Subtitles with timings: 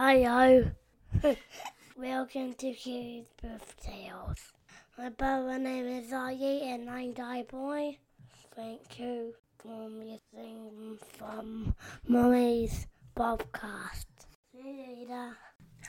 [0.00, 0.62] Hi,
[1.96, 4.52] Welcome to Kids Birth Tales.
[4.96, 7.98] My brother name is Aye and I'm Die Boy.
[8.54, 11.74] Thank you for listening from
[12.06, 14.06] Mommy's podcast.
[14.52, 15.36] See you later.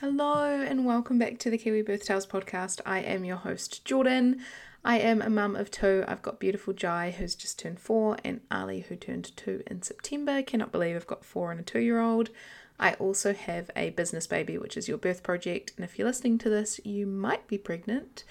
[0.00, 2.80] Hello and welcome back to the Kiwi Birth Tales podcast.
[2.84, 4.40] I am your host, Jordan.
[4.84, 6.02] I am a mum of two.
[6.08, 10.42] I've got beautiful Jai, who's just turned four, and Ali, who turned two in September.
[10.42, 12.30] Cannot believe I've got four and a two year old.
[12.80, 15.72] I also have a business baby, which is your birth project.
[15.76, 18.24] And if you're listening to this, you might be pregnant.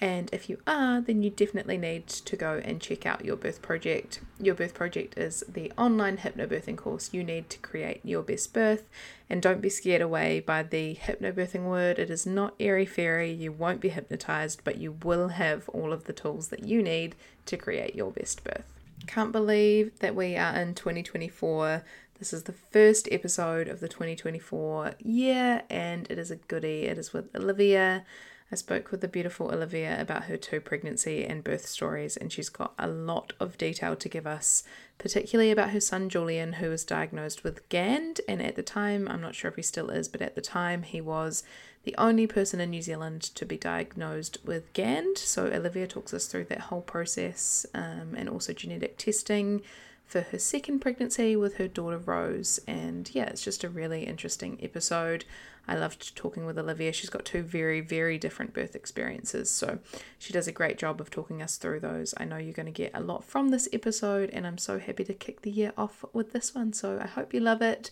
[0.00, 3.62] And if you are, then you definitely need to go and check out your birth
[3.62, 4.20] project.
[4.38, 8.82] Your birth project is the online hypnobirthing course you need to create your best birth.
[9.30, 11.98] And don't be scared away by the hypnobirthing word.
[11.98, 13.32] It is not airy fairy.
[13.32, 17.14] You won't be hypnotized, but you will have all of the tools that you need
[17.46, 18.66] to create your best birth.
[19.06, 21.82] Can't believe that we are in 2024.
[22.24, 26.84] This is the first episode of the 2024 year, and it is a goodie.
[26.84, 28.06] It is with Olivia.
[28.50, 32.48] I spoke with the beautiful Olivia about her two pregnancy and birth stories, and she's
[32.48, 34.64] got a lot of detail to give us,
[34.96, 38.22] particularly about her son Julian, who was diagnosed with GAND.
[38.26, 40.82] And at the time, I'm not sure if he still is, but at the time,
[40.82, 41.42] he was
[41.84, 45.18] the only person in New Zealand to be diagnosed with GAND.
[45.18, 49.62] So Olivia talks us through that whole process um, and also genetic testing
[50.06, 52.60] for her second pregnancy with her daughter Rose.
[52.66, 55.24] And yeah, it's just a really interesting episode.
[55.66, 56.92] I loved talking with Olivia.
[56.92, 59.50] She's got two very, very different birth experiences.
[59.50, 59.78] So
[60.18, 62.14] she does a great job of talking us through those.
[62.18, 65.04] I know you're going to get a lot from this episode, and I'm so happy
[65.04, 66.74] to kick the year off with this one.
[66.74, 67.90] So I hope you love it.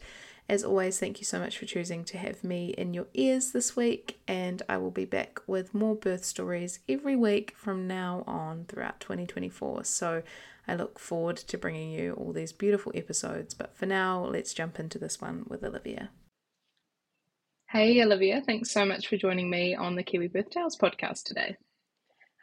[0.49, 3.75] As always, thank you so much for choosing to have me in your ears this
[3.77, 8.67] week, and I will be back with more birth stories every week from now on
[8.67, 9.85] throughout 2024.
[9.85, 10.23] So
[10.69, 14.79] I look forward to bringing you all these beautiful episodes, but for now, let's jump
[14.79, 16.11] into this one with Olivia.
[17.71, 21.57] Hey, Olivia, thanks so much for joining me on the Kiwi Birth Tales podcast today.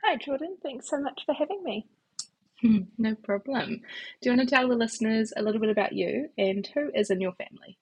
[0.03, 0.57] Hi, Jordan.
[0.63, 1.85] Thanks so much for having me.
[2.97, 3.81] no problem.
[4.21, 7.11] Do you want to tell the listeners a little bit about you and who is
[7.11, 7.77] in your family?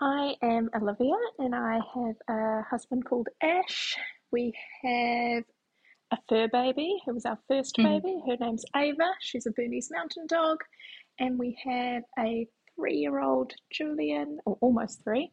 [0.00, 3.96] I am Olivia and I have a husband called Ash.
[4.30, 4.52] We
[4.84, 5.44] have
[6.10, 7.84] a fur baby who was our first Mm.
[8.02, 8.22] baby.
[8.26, 9.12] Her name's Ava.
[9.20, 10.58] She's a Bernese Mountain Dog.
[11.18, 15.30] And we have a three year old Julian, or almost three,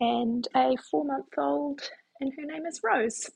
[0.00, 1.80] and a four month old,
[2.20, 3.30] and her name is Rose.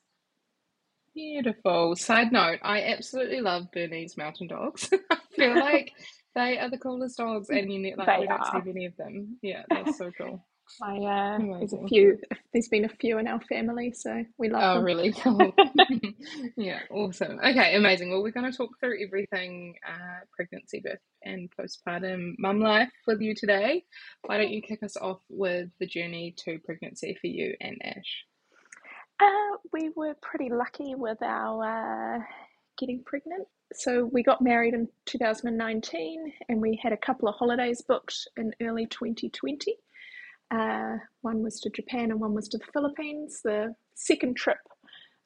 [1.15, 1.95] Beautiful.
[1.95, 4.91] Side note, I absolutely love Bernese mountain dogs.
[5.11, 5.93] I feel like
[6.35, 9.39] they are the coolest dogs, and you ne- like we don't see many of them.
[9.41, 10.45] Yeah, that's so cool.
[10.83, 12.19] I, uh, there's a few,
[12.53, 14.87] there's been a few in our family, so we love Oh, them.
[14.87, 15.57] really cool.
[16.57, 17.39] yeah, awesome.
[17.41, 18.11] Okay, amazing.
[18.11, 23.21] Well, we're going to talk through everything uh, pregnancy, birth, and postpartum mum life with
[23.21, 23.85] you today.
[24.27, 28.25] Why don't you kick us off with the journey to pregnancy for you and Ash?
[29.21, 32.21] Uh, we were pretty lucky with our uh,
[32.79, 33.47] getting pregnant.
[33.75, 38.53] So we got married in 2019 and we had a couple of holidays booked in
[38.63, 39.77] early 2020.
[40.55, 43.41] Uh, one was to Japan and one was to the Philippines.
[43.43, 44.59] The second trip,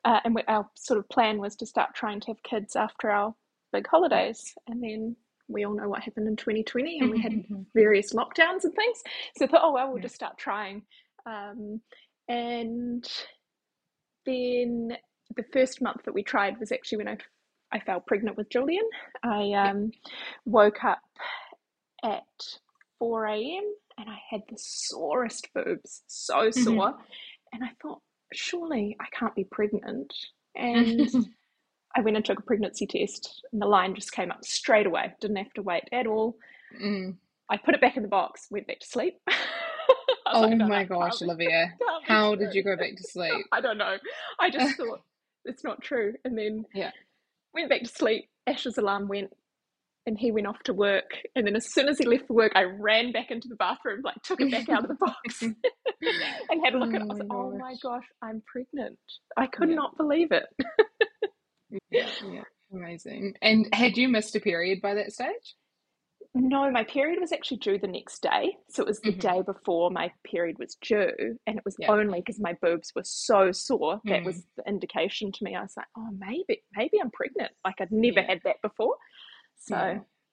[0.04, 3.10] uh, and we, our sort of plan was to start trying to have kids after
[3.10, 3.34] our
[3.72, 4.54] big holidays.
[4.68, 5.16] And then
[5.48, 7.32] we all know what happened in 2020 and we had
[7.74, 9.02] various lockdowns and things.
[9.36, 10.82] So I thought, oh, well, we'll just start trying.
[11.26, 11.80] Um,
[12.28, 13.06] and
[14.24, 14.96] then
[15.36, 17.16] the first month that we tried was actually when I,
[17.72, 18.84] I fell pregnant with Julian.
[19.22, 19.90] I um,
[20.46, 21.00] woke up
[22.02, 22.22] at
[22.98, 23.74] 4 a.m.
[23.98, 26.94] and I had the sorest boobs, so sore.
[27.52, 28.00] And I thought,
[28.32, 30.12] surely I can't be pregnant.
[30.54, 31.08] And
[31.96, 35.14] I went and took a pregnancy test, and the line just came up straight away.
[35.20, 36.36] Didn't have to wait at all.
[36.82, 37.16] Mm.
[37.50, 39.14] I put it back in the box, went back to sleep.
[40.30, 41.72] Oh like, "No, my gosh, Olivia.
[42.04, 43.46] How true." did you go back to sleep?
[43.52, 43.96] I don't know.
[44.38, 45.00] I just thought
[45.46, 46.12] it's not true.
[46.22, 46.90] And then Yeah.
[47.54, 48.28] went back to sleep.
[48.46, 49.30] Ash's alarm went
[50.08, 51.12] and he went off to work.
[51.36, 54.00] And then as soon as he left for work, I ran back into the bathroom,
[54.02, 57.06] like took it back out of the box and had a look at it.
[57.10, 58.06] I was Oh like, my oh my gosh.
[58.22, 58.98] I'm pregnant.
[59.36, 59.76] I could Yeah.
[59.76, 60.46] not believe it.
[61.90, 63.34] Yeah, yeah, amazing.
[63.42, 65.56] And had you missed a period by that stage?
[66.34, 68.56] No, my period was actually due the next day.
[68.70, 69.20] So it was the Mhm.
[69.20, 71.38] day before my period was due.
[71.46, 71.88] And it was Yeah.
[71.88, 74.24] only because my boobs were so sore that Mm.
[74.24, 75.56] was the indication to me.
[75.56, 77.52] I was like, oh, maybe, maybe I'm pregnant.
[77.64, 78.26] Like I'd never Yeah.
[78.26, 78.96] had that before.
[79.58, 79.76] So,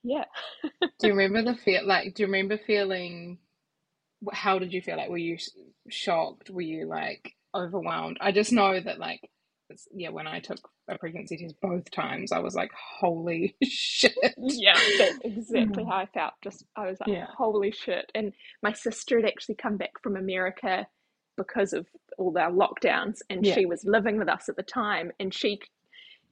[0.03, 0.25] Yeah.
[0.63, 0.69] yeah.
[0.99, 1.85] Do you remember the feel?
[1.85, 3.39] Like, do you remember feeling?
[4.31, 4.97] How did you feel?
[4.97, 5.37] Like, were you
[5.89, 6.49] shocked?
[6.49, 8.17] Were you like overwhelmed?
[8.21, 9.21] I just know that, like,
[9.69, 10.57] it's- yeah, when I took
[10.87, 14.15] a pregnancy test both times, I was like, holy shit.
[14.37, 15.87] Yeah, that's exactly Mm.
[15.89, 16.33] how I felt.
[16.43, 17.27] Just I was like, Yeah.
[17.35, 18.11] holy shit.
[18.15, 20.87] And my sister had actually come back from America
[21.37, 21.87] because of
[22.17, 23.55] all our lockdowns, and Yeah.
[23.55, 25.11] she was living with us at the time.
[25.19, 25.59] And she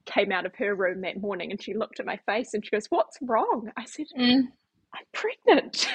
[0.06, 2.70] came out of her room that morning and she looked at my face and she
[2.70, 4.48] goes, "What's wrong?" I said, Mm.
[4.94, 5.88] "I'm pregnant."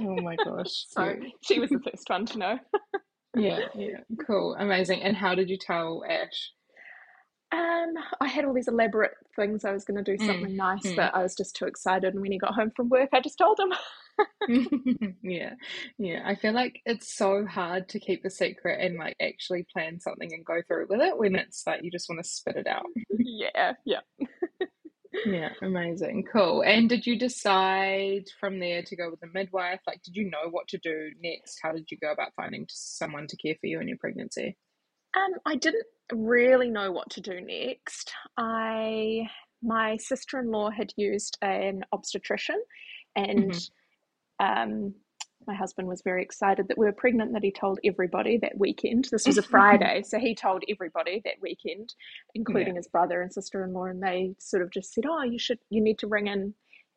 [0.00, 0.84] Oh my gosh.
[0.88, 1.32] so cute.
[1.42, 2.58] she was the first one to know.
[3.36, 5.02] Yeah, yeah, cool, amazing.
[5.02, 6.50] And how did you tell Ash?
[7.52, 9.64] Um, I had all these elaborate things.
[9.64, 10.96] I was going to do Mm, something nice, mm.
[10.96, 12.14] but I was just too excited.
[12.14, 13.72] And when he got home from work, I just told him.
[15.22, 15.54] yeah,
[15.98, 16.22] yeah.
[16.24, 20.32] I feel like it's so hard to keep a secret and like actually plan something
[20.32, 22.86] and go through with it when it's like you just want to spit it out.
[23.18, 24.00] yeah, yeah.
[25.26, 26.62] Yeah, amazing, cool.
[26.62, 29.80] And did you decide from there to go with a midwife?
[29.86, 31.58] Like, did you know what to do next?
[31.62, 34.56] How did you go about finding someone to care for you in your pregnancy?
[35.16, 38.12] Um, I didn't really know what to do next.
[38.36, 39.28] I
[39.62, 42.60] my sister-in-law had used an obstetrician,
[43.14, 43.54] and
[44.38, 44.94] um,
[45.46, 47.32] my husband was very excited that we were pregnant.
[47.32, 49.08] That he told everybody that weekend.
[49.10, 51.94] This was a Friday, so he told everybody that weekend,
[52.34, 55.80] including his brother and sister-in-law, and they sort of just said, "Oh, you should, you
[55.82, 56.54] need to ring in."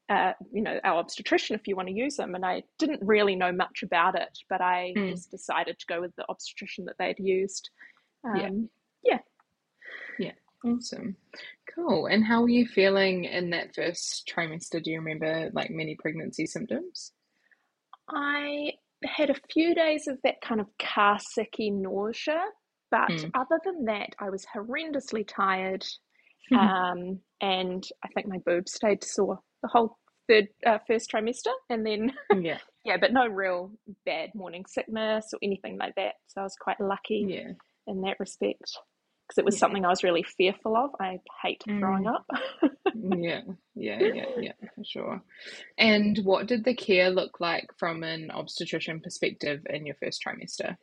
[0.09, 3.37] Uh, you know, our obstetrician if you want to use them And I didn't really
[3.37, 5.11] know much about it, but I Mm.
[5.11, 7.69] just decided to go with the obstetrician that they'd used.
[8.25, 8.49] Yeah.
[9.11, 9.19] Um,
[10.65, 11.17] Awesome.
[11.75, 12.05] Cool.
[12.05, 14.81] And how were you feeling in that first trimester?
[14.81, 17.11] Do you remember like many pregnancy symptoms?
[18.09, 18.71] I
[19.03, 22.41] had a few days of that kind of car sicky nausea,
[22.91, 23.31] but Mm.
[23.33, 25.83] other than that, I was horrendously tired.
[26.53, 29.97] Um, and I think my boobs stayed sore the whole
[30.29, 32.13] third uh, first trimester, and then
[32.43, 32.59] Yeah.
[32.85, 33.71] yeah, but no real
[34.05, 36.13] bad morning sickness or anything like that.
[36.27, 37.53] So I was quite lucky Yeah.
[37.87, 38.61] in that respect
[39.33, 39.59] because it was Yeah.
[39.59, 40.91] something I was really fearful of.
[40.99, 42.15] I hate throwing Mm.
[42.15, 42.25] up.
[42.95, 43.41] Yeah.
[43.75, 43.99] Yeah.
[43.99, 44.25] Yeah.
[44.37, 44.51] Yeah.
[44.75, 45.21] For sure.
[45.77, 50.77] And what did the care look like from an obstetrician perspective in your first trimester?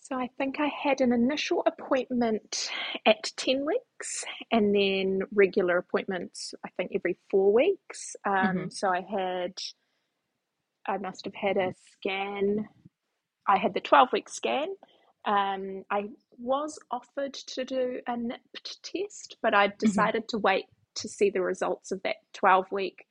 [0.00, 2.70] So I think I had an initial appointment
[3.06, 8.14] at 10 weeks and then regular appointments, I think every four weeks.
[8.26, 8.34] Um,
[8.68, 8.72] Mhm.
[8.72, 9.54] So I had,
[10.86, 12.68] I must have had a scan.
[13.48, 14.68] I had the 12 week scan.
[15.24, 16.08] Um, I
[16.38, 20.66] was offered to do a NIPT test, but I decided to wait
[20.96, 23.06] to see the results of that 12 week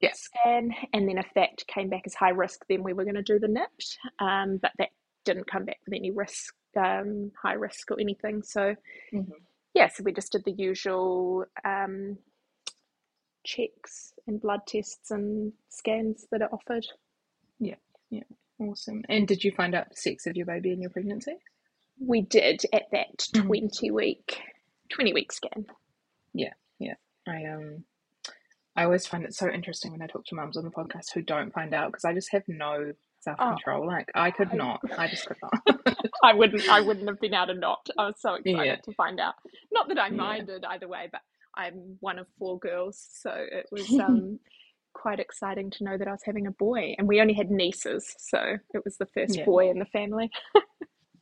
[0.00, 0.12] Yeah.
[0.12, 0.74] scan.
[0.92, 3.38] And then if that came back as high risk, then we were going to do
[3.38, 3.98] the NIPT.
[4.18, 4.90] Um, but that
[5.24, 8.42] didn't come back with any risk, um, high risk or anything.
[8.42, 8.74] So,
[9.12, 9.42] Mhm.
[9.74, 12.18] yeah, so we just did the usual um,
[13.44, 16.86] checks and blood tests and scans that are offered.
[17.58, 17.76] Yeah.
[18.10, 18.24] Yeah.
[18.58, 19.02] Awesome.
[19.08, 21.36] And did you find out the sex of your baby in your pregnancy?
[22.00, 23.46] We did at that Mhm.
[23.46, 24.40] 20 week,
[24.90, 25.66] 20 week scan.
[26.32, 26.52] Yeah.
[26.78, 26.94] Yeah.
[27.26, 27.84] I um
[28.74, 31.20] I always find it so interesting when I talk to mums on the podcast who
[31.22, 33.86] don't find out because I just have no self control.
[33.86, 34.80] Like I could I- not.
[34.98, 35.96] I just could not.
[36.22, 37.86] I wouldn't I wouldn't have been able to not.
[37.98, 38.76] I was so excited Yeah.
[38.76, 39.34] to find out.
[39.72, 40.14] Not that I Yeah.
[40.14, 41.20] minded either way, but
[41.54, 44.40] I'm one of four girls, so it was um,
[44.92, 46.94] quite exciting to know that I was having a boy.
[46.98, 48.38] And we only had nieces, so
[48.74, 49.44] it was the first Yeah.
[49.44, 50.30] boy in the family.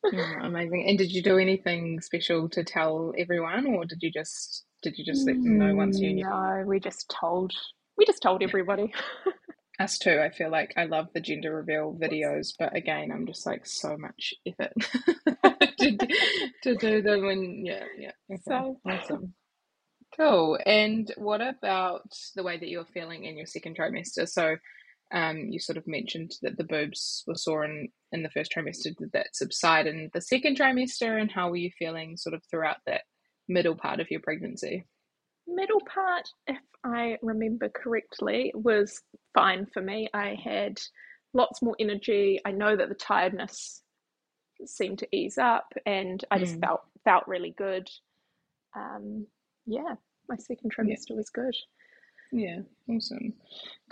[0.02, 0.86] Oh, amazing.
[0.88, 5.04] And did you do anything special to tell everyone or did you just did you
[5.04, 6.24] just let them know once you knew?
[6.24, 7.52] Mm, no, we just told
[7.98, 8.94] we just told everybody.
[9.78, 10.18] Us too.
[10.18, 13.98] I feel like I love the gender reveal videos, but again, I'm just like so
[13.98, 14.72] much effort
[15.80, 16.06] to, do-
[16.62, 17.26] to do them.
[17.28, 18.12] And yeah, yeah.
[18.32, 18.40] Okay.
[18.48, 19.34] So- Awesome.
[20.16, 20.58] Cool.
[20.66, 24.28] And what about the way that you're feeling in your second trimester?
[24.28, 24.56] So,
[25.12, 28.94] um, you sort of mentioned that the boobs were sore in, in the first trimester.
[28.96, 31.20] Did that subside in the second trimester?
[31.20, 33.02] And how were you feeling sort of throughout that
[33.48, 34.84] middle part of your pregnancy?
[35.46, 39.02] Middle part, if I remember correctly, was
[39.34, 40.08] fine for me.
[40.14, 40.80] I had
[41.34, 42.40] lots more energy.
[42.44, 43.82] I know that the tiredness
[44.64, 46.60] seemed to ease up, and I just Mm.
[46.60, 47.88] felt felt really good.
[48.76, 49.26] Um,
[49.66, 49.94] yeah,
[50.28, 50.96] my second Yeah.
[50.96, 51.54] trimester was good.
[52.32, 53.34] Yeah, awesome.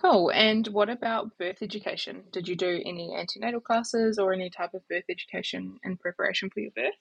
[0.01, 0.31] Cool.
[0.31, 2.25] And what about birth education?
[2.33, 6.61] Did you do any antenatal classes or any type of birth education in preparation for
[6.61, 6.95] your birth?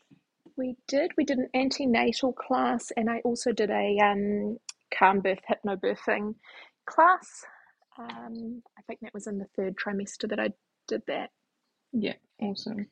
[0.56, 1.12] We did.
[1.18, 4.58] We did an antenatal class, and I also did a um,
[4.92, 6.36] calm birth hypnobirthing
[6.88, 7.46] class.
[8.00, 10.50] Um, I think that was in the third trimester that I
[10.88, 11.30] did that.
[11.94, 12.88] Yeah, awesome.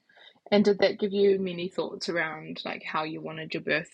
[0.51, 3.91] And did that give you many thoughts around like how you wanted your birth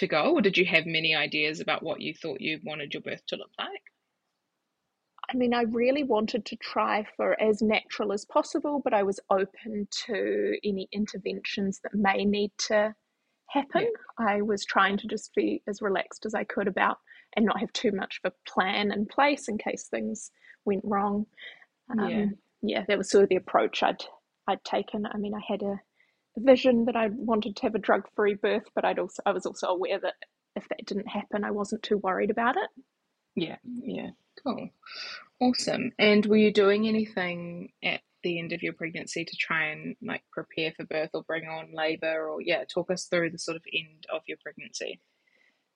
[0.00, 3.02] to go, or did you have many ideas about what you thought you wanted your
[3.02, 3.82] birth to look like?
[5.32, 9.20] I mean, I really wanted to try for as natural as possible, but I was
[9.30, 12.94] open to any interventions that may need to
[13.46, 13.82] happen.
[13.82, 14.26] Yeah.
[14.26, 16.98] I was trying to just be as relaxed as I could about
[17.36, 20.32] and not have too much of a plan in place in case things
[20.64, 21.26] went wrong.
[21.90, 22.26] Um, yeah.
[22.62, 24.02] yeah, that was sort of the approach I'd
[24.48, 25.06] I'd taken.
[25.06, 25.80] I mean, I had a, a
[26.42, 29.68] vision that I wanted to have a drug-free birth, but I'd also I was also
[29.68, 30.14] aware that
[30.56, 32.70] if that didn't happen, I wasn't too worried about it.
[33.36, 34.10] Yeah, yeah,
[34.42, 34.70] cool,
[35.40, 35.92] awesome.
[35.98, 40.22] And were you doing anything at the end of your pregnancy to try and like
[40.32, 43.62] prepare for birth or bring on labor or yeah, talk us through the sort of
[43.72, 45.00] end of your pregnancy?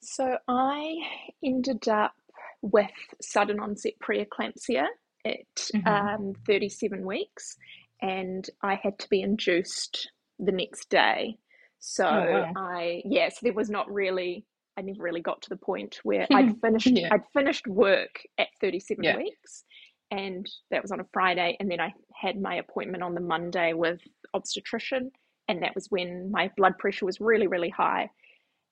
[0.03, 0.97] So I
[1.43, 2.15] ended up
[2.61, 2.91] with
[3.23, 4.87] sudden onset preeclampsia
[5.25, 5.87] at mm-hmm.
[5.87, 7.57] um, 37 weeks,
[8.03, 11.37] and I had to be induced the next day.
[11.79, 12.53] So oh, wow.
[12.57, 16.01] I, yes, yeah, so there was not really, I never really got to the point
[16.03, 17.09] where I'd finished, yeah.
[17.13, 19.17] I'd finished work at 37 yeah.
[19.17, 19.65] weeks
[20.11, 21.57] and that was on a Friday.
[21.61, 24.01] And then I had my appointment on the Monday with
[24.33, 25.11] obstetrician.
[25.49, 28.09] And that was when my blood pressure was really, really high.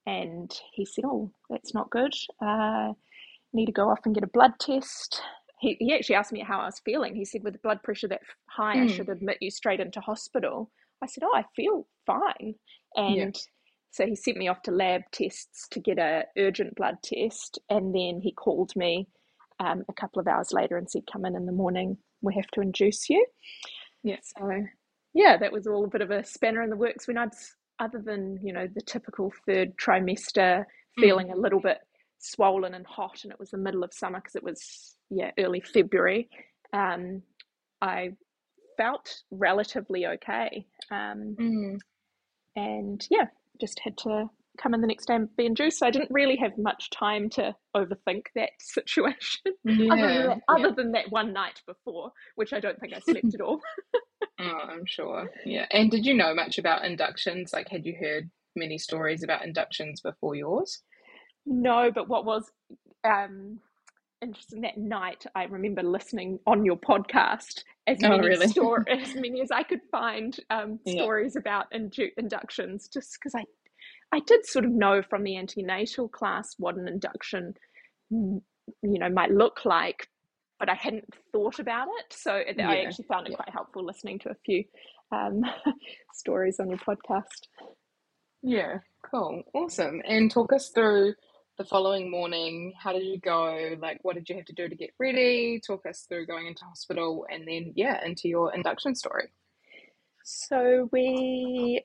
[0.06, 2.14] And he said, Oh, that's not good.
[2.40, 2.92] Uh,
[3.52, 5.20] need to go off and get a blood test.
[5.60, 7.14] He, he actually asked me how I was feeling.
[7.14, 8.84] He said, With blood pressure that high, mm.
[8.84, 10.70] I should admit you straight into hospital.
[11.02, 12.54] I said, Oh, I feel fine.
[12.94, 13.30] And yeah.
[13.90, 17.58] so he sent me off to lab tests to get a urgent blood test.
[17.68, 19.08] And then he called me
[19.60, 22.48] um, a couple of hours later and said, Come in in the morning, we have
[22.52, 23.24] to induce you.
[24.02, 24.18] Yeah.
[24.22, 24.64] So,
[25.14, 27.32] yeah, that was all a bit of a spanner in the works when I'd
[27.82, 30.64] other than you know the typical third trimester mm.
[30.98, 31.34] feeling mm.
[31.34, 31.78] a little bit
[32.18, 35.60] swollen and hot and it was the middle of summer because it was yeah early
[35.60, 36.28] february
[36.72, 37.22] um,
[37.80, 38.10] i
[38.76, 41.78] felt relatively okay um, mm.
[42.56, 43.26] and yeah
[43.60, 44.28] just had to
[44.60, 47.30] come in the next day and be induced so i didn't really have much time
[47.30, 50.74] to overthink that situation yeah, other, than that, other yeah.
[50.76, 53.60] than that one night before which i don't think i slept at all
[54.40, 55.30] Oh, I'm sure.
[55.44, 55.66] Yeah.
[55.70, 57.52] And did you know much about inductions?
[57.52, 60.82] Like, had you heard many stories about inductions before yours?
[61.46, 62.50] No, but what was
[63.04, 63.60] um,
[64.22, 68.48] interesting that night, I remember listening on your podcast as oh, many, really?
[68.48, 73.44] story, as, many as I could find um, stories about indu- inductions, just because I,
[74.16, 77.54] I did sort of know from the antenatal class what an induction,
[78.10, 78.40] you
[78.82, 80.08] know, might look like,
[80.58, 82.12] but I hadn't thought about it.
[82.12, 82.70] So yeah.
[82.70, 83.36] I actually found it yeah.
[83.36, 84.64] quite helpful listening to a few
[85.10, 85.42] um,
[86.14, 87.48] stories on your podcast.
[88.42, 88.78] Yeah,
[89.10, 90.02] cool, awesome.
[90.06, 91.14] And talk us through
[91.58, 92.72] the following morning.
[92.78, 93.76] How did you go?
[93.78, 95.60] Like, what did you have to do to get ready?
[95.64, 99.28] Talk us through going into hospital and then, yeah, into your induction story.
[100.24, 101.82] So we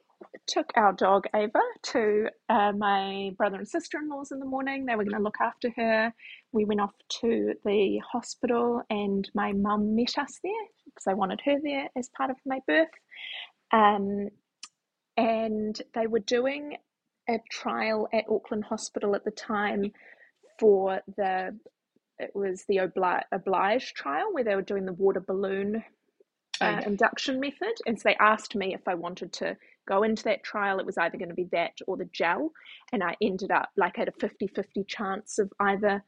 [0.47, 4.86] took our dog Ava to uh, my brother and sister in laws in the morning.
[4.86, 6.13] They were going to look after her.
[6.53, 10.53] We went off to the hospital, and my mum met us there
[10.86, 12.88] because I wanted her there as part of my birth.
[13.71, 14.29] Um,
[15.17, 16.77] and they were doing
[17.29, 19.91] a trial at Auckland Hospital at the time
[20.60, 21.57] for the
[22.19, 25.84] it was the oblige, oblige trial where they were doing the water balloon
[26.60, 26.88] uh, oh, yeah.
[26.88, 27.74] induction method.
[27.86, 29.55] And so they asked me if I wanted to
[29.88, 30.79] go into that trial.
[30.79, 32.51] It was either going to be that or the gel.
[32.91, 36.03] And I ended up like at a 50 50 chance of either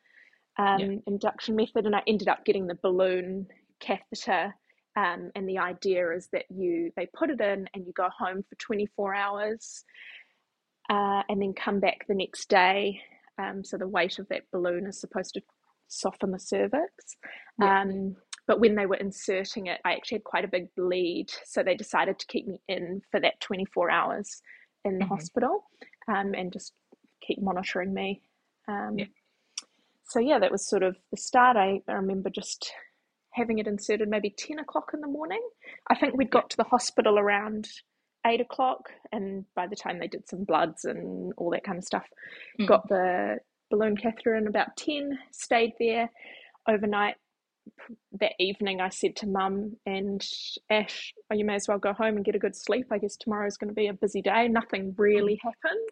[0.58, 0.98] um, yeah.
[1.08, 1.86] induction method.
[1.86, 3.48] And I ended up getting the balloon
[3.80, 4.56] catheter.
[4.96, 8.44] Um, and the idea is that you they put it in and you go home
[8.50, 9.86] for 24 hours
[10.90, 13.02] uh, and then come back the next day.
[13.38, 15.42] Um, so the weight of that balloon is supposed to
[15.88, 17.18] soften the cervix.
[17.60, 17.82] Yeah.
[17.82, 18.16] Um,
[18.48, 21.28] but when they were inserting it, I actually had quite a big bleed.
[21.46, 24.42] So they decided to keep me in for that 24 hours
[24.84, 25.14] in the mm-hmm.
[25.14, 25.66] hospital
[26.08, 26.74] um, and just
[27.22, 28.22] keep monitoring me.
[28.68, 29.06] Um, yeah.
[30.06, 31.56] So, yeah, that was sort of the start.
[31.56, 32.72] I, I remember just
[33.34, 35.42] having it inserted maybe 10 o'clock in the morning.
[35.88, 37.68] I think we'd got to the hospital around
[38.26, 41.84] eight o'clock, and by the time they did some bloods and all that kind of
[41.84, 42.06] stuff,
[42.60, 42.68] mm.
[42.68, 43.38] got the
[43.70, 46.10] balloon catheter in about 10, stayed there
[46.68, 47.16] overnight,
[48.20, 50.26] that evening I said to mum and
[50.70, 52.88] Ash, oh, you may as well go home and get a good sleep.
[52.92, 54.48] I guess tomorrow's going to be a busy day.
[54.48, 55.40] Nothing really mm.
[55.44, 55.90] happened.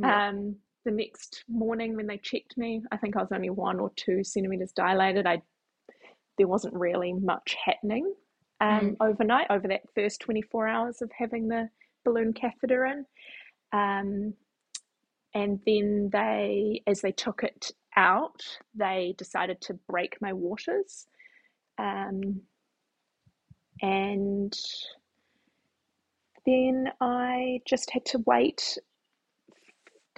[0.00, 0.28] Yeah.
[0.28, 3.90] Um, the next morning when they checked me, I think I was only one or
[3.96, 5.26] two centimeters dilated.
[5.26, 5.42] I
[6.38, 8.14] there wasn't really much happening
[8.60, 8.96] um, mm.
[9.00, 11.68] overnight over that first 24 hours of having the
[12.04, 13.06] balloon catheter in.
[13.72, 14.34] Um,
[15.34, 18.42] and then they, as they took it out,
[18.74, 21.06] they decided to break my waters.
[21.78, 22.42] Um,
[23.80, 24.52] and
[26.46, 28.78] then I just had to wait.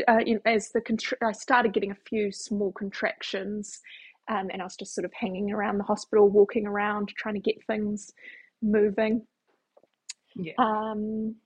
[0.08, 3.80] Uh, you know, as the contr- I started getting a few small contractions,
[4.28, 7.40] um, and I was just sort of hanging around the hospital, walking around, trying to
[7.40, 8.12] get things
[8.62, 9.26] moving.
[10.36, 10.54] Yeah.
[10.58, 11.36] Um,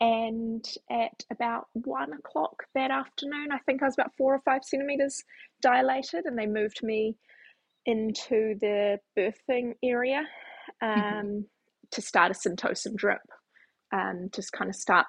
[0.00, 4.64] and at about one o'clock that afternoon, I think I was about four or five
[4.64, 5.22] centimeters
[5.60, 7.16] dilated, and they moved me
[7.86, 10.22] into the birthing area
[10.82, 11.38] um, mm-hmm.
[11.90, 13.20] to start a syntocin drip,
[13.92, 15.06] um, just kind of start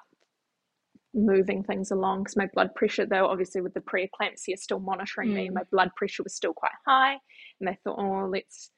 [1.14, 5.34] moving things along because my blood pressure, though, obviously with the preeclampsia still monitoring mm.
[5.34, 7.16] me, my blood pressure was still quite high,
[7.60, 8.70] and they thought, oh, let's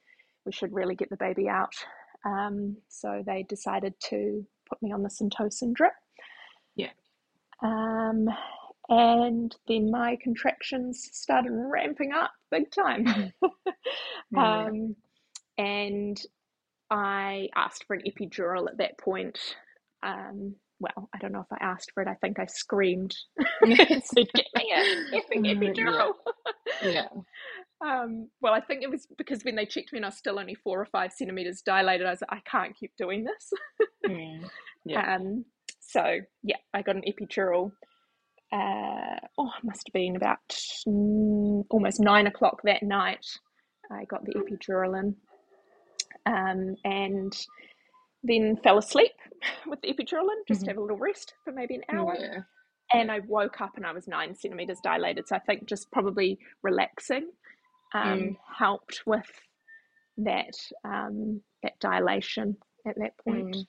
[0.44, 1.72] we should really get the baby out.
[2.24, 5.92] Um, so they decided to put me on the syntocin drip.
[6.76, 6.90] Yeah.
[7.62, 8.28] Um,
[8.88, 13.32] and then my contractions started ramping up big time.
[14.36, 14.96] um,
[15.56, 16.20] and
[16.90, 19.38] I asked for an epidural at that point.
[20.02, 22.08] Um, well, I don't know if I asked for it.
[22.08, 23.14] I think I screamed
[23.62, 24.72] and said, "Get me
[25.14, 26.12] effing epidural!"
[26.82, 26.90] Yeah.
[26.90, 27.08] yeah.
[27.84, 30.38] Um, well, I think it was because when they checked me and I was still
[30.38, 33.52] only four or five centimeters dilated, I was like, I can't keep doing this.
[34.06, 34.48] mm.
[34.86, 35.16] Yeah.
[35.16, 35.44] Um,
[35.80, 37.72] so yeah, I got an epidural.
[38.52, 40.38] Uh, oh, it must have been about
[40.86, 43.26] mm, almost nine o'clock that night.
[43.90, 45.16] I got the epidural in,
[46.26, 47.34] um, and
[48.24, 49.12] then fell asleep
[49.66, 50.70] with the epidural in, just mm-hmm.
[50.70, 52.16] have a little rest for maybe an hour.
[52.18, 52.40] Yeah.
[52.92, 55.28] And I woke up and I was nine centimeters dilated.
[55.28, 57.30] So I think just probably relaxing
[57.94, 58.36] um, mm.
[58.58, 59.30] helped with
[60.18, 60.54] that
[60.84, 63.56] um, that dilation at that point.
[63.56, 63.66] Mm.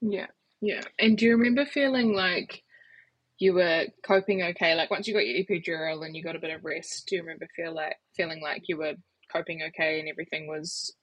[0.00, 0.26] Yeah,
[0.60, 0.82] yeah.
[0.98, 2.62] And do you remember feeling like
[3.38, 4.74] you were coping okay?
[4.74, 7.22] Like once you got your epidural and you got a bit of rest, do you
[7.22, 8.94] remember feel like feeling like you were
[9.32, 10.94] coping okay and everything was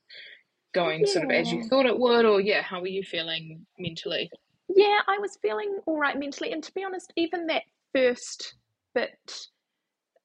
[0.73, 1.13] going yeah.
[1.13, 4.29] sort of as you thought it would, or yeah, how were you feeling mentally?
[4.69, 8.55] Yeah, I was feeling all right mentally, and to be honest, even that first
[8.93, 9.47] bit,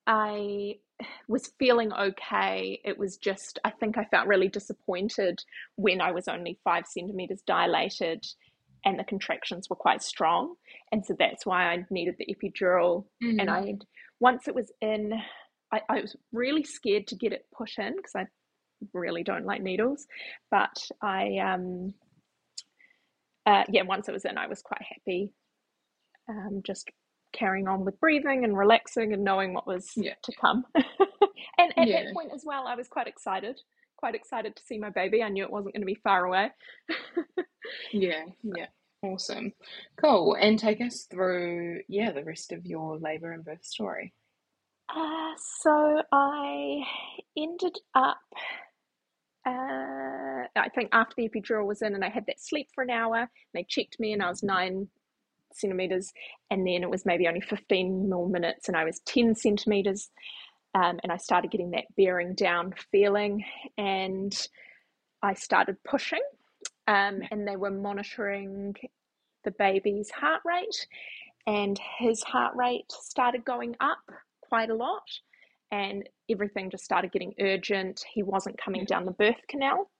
[0.06, 0.76] I
[1.28, 2.80] was feeling okay.
[2.84, 5.38] It was just, I think I felt really disappointed
[5.76, 8.24] when I was only five centimeters dilated
[8.84, 10.54] and the contractions were quite strong.
[10.92, 13.04] And so that's why I needed the epidural.
[13.22, 13.40] Mm-hmm.
[13.40, 13.74] And I,
[14.20, 15.12] once it was in,
[15.72, 18.26] I, I was really scared to get it put in because I
[18.92, 20.06] really don't like needles.
[20.50, 21.94] But I, um,
[23.46, 25.32] uh, yeah, once it was in, I was quite happy.
[26.28, 26.90] Um, just
[27.32, 30.14] carrying on with breathing and relaxing and knowing what was yeah.
[30.22, 30.64] to come.
[30.74, 32.04] and at yeah.
[32.04, 33.60] that point as well, I was quite excited,
[33.96, 35.22] quite excited to see my baby.
[35.22, 36.50] I knew it wasn't going to be far away.
[37.92, 38.66] yeah, yeah.
[39.02, 39.52] Awesome.
[40.00, 40.36] Cool.
[40.40, 44.12] And take us through, yeah, the rest of your labour and birth story.
[44.88, 46.82] Uh, so I
[47.36, 48.18] ended up,
[49.48, 52.90] uh, I think after the epidural was in and I had that sleep for an
[52.90, 54.88] hour, they checked me and I was nine
[55.52, 56.12] centimeters,
[56.50, 60.11] and then it was maybe only 15 more minutes, and I was 10 centimeters.
[60.74, 63.44] Um, and I started getting that bearing down feeling,
[63.78, 64.34] and
[65.22, 66.22] I started pushing,
[66.87, 68.74] um, and they were monitoring
[69.44, 70.87] the baby's heart rate,
[71.46, 73.98] and his heart rate started going up
[74.42, 75.08] quite a lot,
[75.70, 78.04] and everything just started getting urgent.
[78.12, 79.90] He wasn't coming down the birth canal.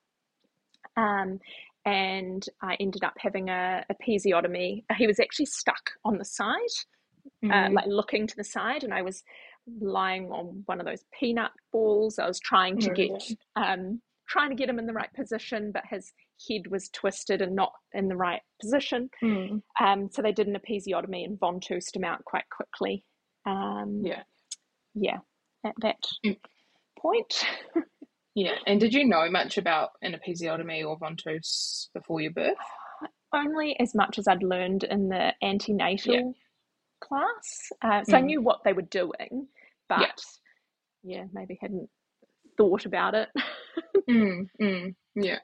[0.97, 1.41] Um,
[1.85, 4.85] and I ended up having a episiotomy.
[4.97, 6.57] He was actually stuck on the side,
[7.45, 7.53] mm.
[7.53, 9.23] uh, like looking to the side, and I was
[9.81, 12.19] lying on one of those peanut balls.
[12.19, 13.11] I was trying to get
[13.57, 16.13] um, trying to get him in the right position, but his
[16.49, 19.09] head was twisted and not in the right position.
[19.23, 19.63] Mm.
[19.81, 23.05] Um, so they did an episiotomy and ventoused him out quite quickly.
[23.47, 24.23] Um, yeah,
[24.95, 25.19] yeah.
[25.69, 26.37] At that mm.
[26.99, 27.45] point.
[28.39, 32.55] Yeah, and did you know much about an episiotomy or ventouse before your birth?
[33.35, 36.31] Only as much as I'd learned in the antenatal yeah.
[37.01, 37.73] class.
[37.83, 38.19] Uh, so mm.
[38.19, 39.49] I knew what they were doing,
[39.89, 40.23] but
[41.03, 41.91] yeah, yeah maybe hadn't
[42.57, 43.29] thought about it.
[44.09, 45.39] mm, mm, yeah.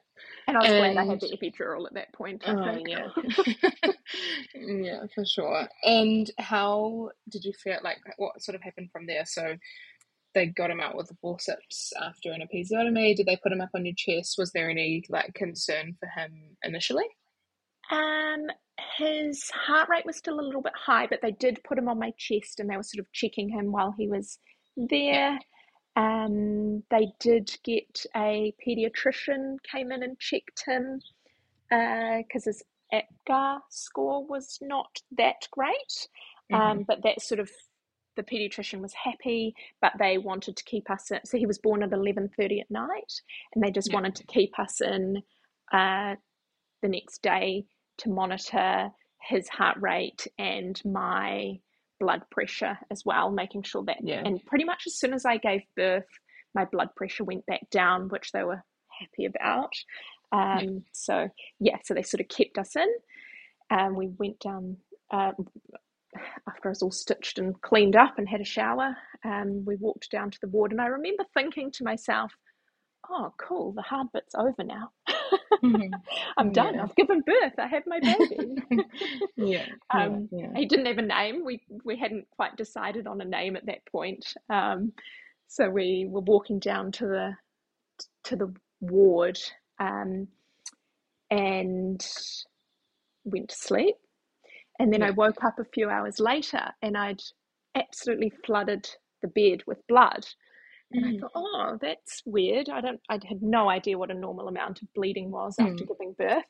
[0.47, 0.93] And I was and...
[0.93, 2.43] glad I had the epidural at that point.
[2.47, 3.91] I oh, yeah.
[4.55, 5.67] yeah, for sure.
[5.83, 9.25] And how did you feel like what sort of happened from there?
[9.25, 9.55] So
[10.35, 13.15] they got him out with the forceps after an episiotomy?
[13.15, 14.35] Did they put him up on your chest?
[14.37, 17.05] Was there any like concern for him initially?
[17.89, 18.47] Um,
[18.97, 21.97] his heart rate was still a little bit high, but they did put him on
[21.97, 24.37] my chest and they were sort of checking him while he was
[24.77, 25.39] there.
[25.95, 30.99] Um, they did get a pediatrician came in and checked him
[31.69, 36.07] because uh, his APGAR score was not that great.
[36.53, 36.81] Um, mm-hmm.
[36.87, 37.49] but that sort of
[38.15, 41.19] the pediatrician was happy, but they wanted to keep us in.
[41.25, 43.13] So he was born at eleven thirty at night,
[43.53, 43.95] and they just Yeah.
[43.95, 45.21] wanted to keep us in
[45.71, 46.15] uh,
[46.81, 47.65] the next day
[47.99, 48.89] to monitor
[49.21, 51.59] his heart rate and my
[51.99, 53.97] blood pressure as well, making sure that.
[54.03, 54.21] Yeah.
[54.23, 56.05] And pretty much as soon as I gave birth,
[56.53, 58.63] my blood pressure went back down, which they were
[58.99, 59.73] happy about.
[60.31, 62.89] Um, So yeah, so they sort of kept us in.
[63.71, 64.77] Um, we went down
[65.11, 65.31] uh,
[66.47, 68.95] after I was all stitched and cleaned up and had a shower.
[69.25, 72.33] Um, we walked down to the ward, and I remember thinking to myself,
[73.09, 74.91] "Oh, cool, the hard bit's over now.
[75.63, 76.01] Mhm.
[76.37, 76.79] I'm done.
[76.79, 77.53] I've given birth.
[77.59, 78.55] I have my baby."
[79.37, 79.65] yeah.
[79.93, 80.53] Um, yeah.
[80.55, 81.45] He didn't have a name.
[81.45, 84.25] We we hadn't quite decided on a name at that point.
[84.49, 84.93] Um,
[85.47, 87.31] so we were walking down to the
[88.25, 89.39] to the ward
[89.79, 90.27] um,
[91.31, 92.05] and
[93.25, 93.95] went to sleep.
[94.79, 97.21] And then I woke up a few hours later and I'd
[97.75, 98.89] absolutely flooded
[99.21, 100.25] the bed with blood.
[100.93, 101.19] And I Mm.
[101.19, 102.69] thought, oh, that's weird.
[102.69, 103.01] I don't.
[103.09, 105.87] I had no idea what a normal amount of bleeding was after Mm.
[105.87, 106.45] giving birth.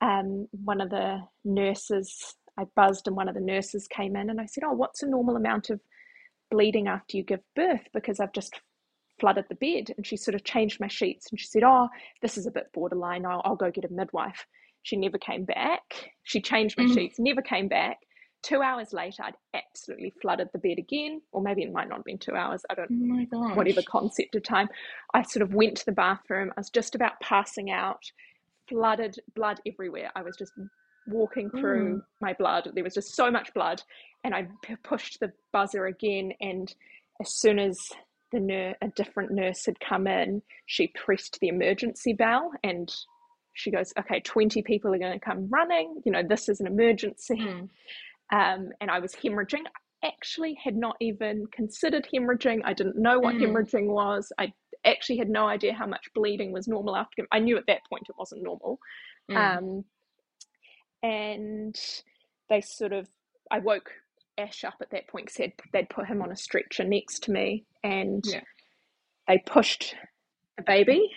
[0.00, 4.40] Um, one of the nurses, I buzzed, and one of the nurses came in, and
[4.40, 5.80] I said, "Oh, what's a normal amount of
[6.50, 8.60] bleeding after you give birth?" Because I've just
[9.20, 11.88] flooded the bed, and she sort of changed my sheets, and she said, "Oh,
[12.22, 13.26] this is a bit borderline.
[13.26, 14.46] I'll, I'll go get a midwife."
[14.86, 16.12] She never came back.
[16.22, 16.94] She changed my Mm.
[16.94, 17.98] sheets, never came back.
[18.42, 22.04] Two hours later, I'd absolutely flooded the bed again, or maybe it might not have
[22.04, 22.64] been two hours.
[22.70, 23.56] I don't Oh my gosh.
[23.56, 24.68] whatever concept of time.
[25.12, 26.52] I sort of went to the bathroom.
[26.56, 28.00] I was just about passing out,
[28.68, 30.12] flooded blood everywhere.
[30.14, 30.52] I was just
[31.08, 32.70] walking through my blood.
[32.72, 33.82] There was just so much blood,
[34.22, 36.32] and I p- pushed the buzzer again.
[36.40, 36.72] And
[37.20, 37.76] as soon as
[38.30, 42.94] the nur- a different nurse had come in, she pressed the emergency bell, and
[43.56, 46.00] she goes, "Okay, twenty people are going to come running.
[46.04, 47.68] You know, this is an emergency." Mm.
[48.32, 49.64] um, and I was hemorrhaging.
[50.02, 52.60] I actually had not even considered hemorrhaging.
[52.64, 53.42] I didn't know what Mm.
[53.42, 54.32] hemorrhaging was.
[54.38, 54.52] I
[54.84, 57.26] actually had no idea how much bleeding was normal after.
[57.32, 58.78] I knew at that point it wasn't normal.
[59.30, 59.36] Mm.
[59.58, 59.84] Um,
[61.02, 61.76] and
[62.48, 63.08] they sort of,
[63.50, 63.90] I woke
[64.38, 67.64] Ash up at that point because they'd put him on a stretcher next to me,
[67.82, 68.42] and Yeah.
[69.28, 69.94] they pushed
[70.56, 71.10] the baby,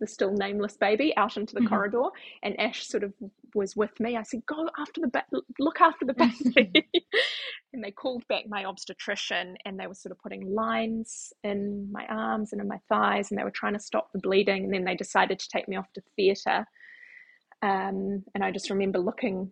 [0.00, 1.68] the still nameless baby, out into the Mhm.
[1.68, 2.04] corridor,
[2.42, 3.12] and Ash sort of
[3.54, 4.16] was with me.
[4.16, 5.26] I said, "Go after the ba-
[5.58, 6.70] look after the baby,"
[7.72, 12.06] and they called back my obstetrician, and they were sort of putting lines in my
[12.06, 14.64] arms and in my thighs, and they were trying to stop the bleeding.
[14.64, 16.66] And then they decided to take me off to theatre,
[17.62, 19.50] um, and I just remember looking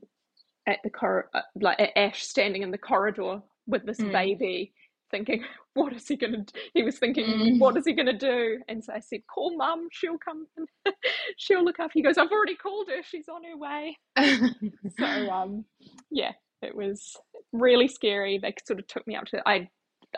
[0.66, 4.12] at the cor- uh, like at Ash standing in the corridor with this Mm.
[4.12, 4.74] baby,
[5.12, 5.44] thinking,
[5.74, 6.60] "What is he gonna?" do?
[6.74, 7.58] He was thinking, Mm.
[7.60, 9.86] "What is he gonna do?" And so I said, "Call mum.
[9.92, 10.46] She'll come.
[10.56, 10.66] and
[11.38, 13.02] she'll look after." He goes, "I've already called her.
[13.04, 13.96] She's on her way."
[14.98, 15.64] So um,
[16.10, 17.16] yeah, it was
[17.52, 18.38] really scary.
[18.38, 19.40] They sort of took me up to.
[19.48, 19.68] I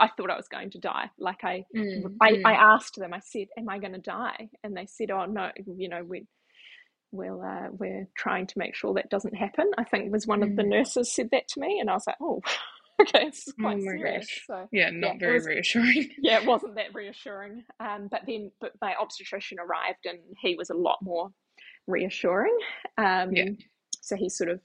[0.01, 1.11] I thought I was going to die.
[1.19, 2.43] Like I Mm, I, mm.
[2.47, 3.13] I asked them.
[3.13, 6.27] I said, "Am I going to die?" And they said, "Oh no, you know we."
[7.17, 9.71] We'll, uh, we're trying to make sure that doesn't happen.
[9.79, 10.71] I think was one of the Mm.
[10.71, 12.41] nurses said that to me, and I was like, "Oh,
[13.03, 14.45] okay, is Oh my serious." gosh.
[14.47, 16.11] So yeah, not it very was- reassuring.
[16.19, 17.65] yeah, it wasn't that reassuring.
[17.81, 21.31] Um, but then, but my obstetrician arrived, and he was a lot more
[21.87, 22.57] reassuring.
[22.99, 23.51] Um, Yeah.
[24.01, 24.61] So he sort of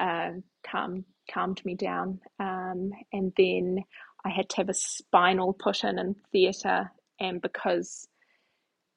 [0.00, 0.30] uh,
[0.66, 3.84] calmed calmed me down, um, and then
[4.24, 6.90] I had to have a spinal put in in theatre,
[7.20, 8.08] and because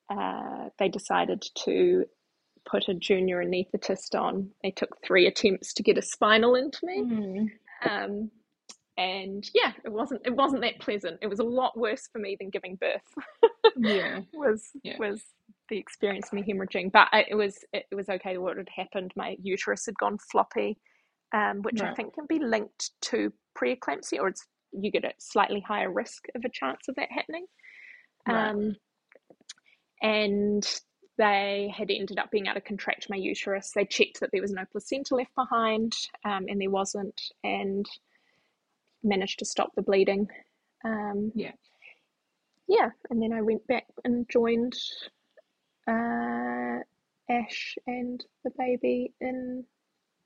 [0.09, 2.05] uh, they decided to
[2.69, 7.01] put a junior anaesthetist on, they took three attempts to get a spinal into me
[7.01, 7.47] Mm.
[7.89, 8.29] Um,
[8.97, 11.17] and yeah, it wasn't it wasn't that pleasant.
[11.21, 13.01] It was a lot worse for me than giving birth.
[13.75, 14.19] Yeah.
[14.33, 14.97] was Yeah.
[14.99, 15.23] was
[15.69, 18.37] the experience of me hemorrhaging, but it was it, was okay.
[18.37, 19.11] What had happened?
[19.15, 20.77] My uterus had gone floppy,
[21.33, 25.61] um, which I think can be linked to preeclampsia, or it's you get a slightly
[25.61, 27.45] higher risk of a chance of that happening.
[28.27, 28.49] Right.
[28.49, 28.75] Um,
[30.01, 30.81] and
[31.17, 33.71] they had ended up being able to contract my uterus.
[33.71, 35.93] They checked that there was no placenta left behind,
[36.25, 37.85] um, and there wasn't, and
[39.03, 40.27] managed to stop the bleeding.
[40.85, 41.51] Um, Yeah.
[42.67, 44.73] yeah, and then I went back and joined
[45.87, 46.79] uh,
[47.29, 49.65] Ash and the baby in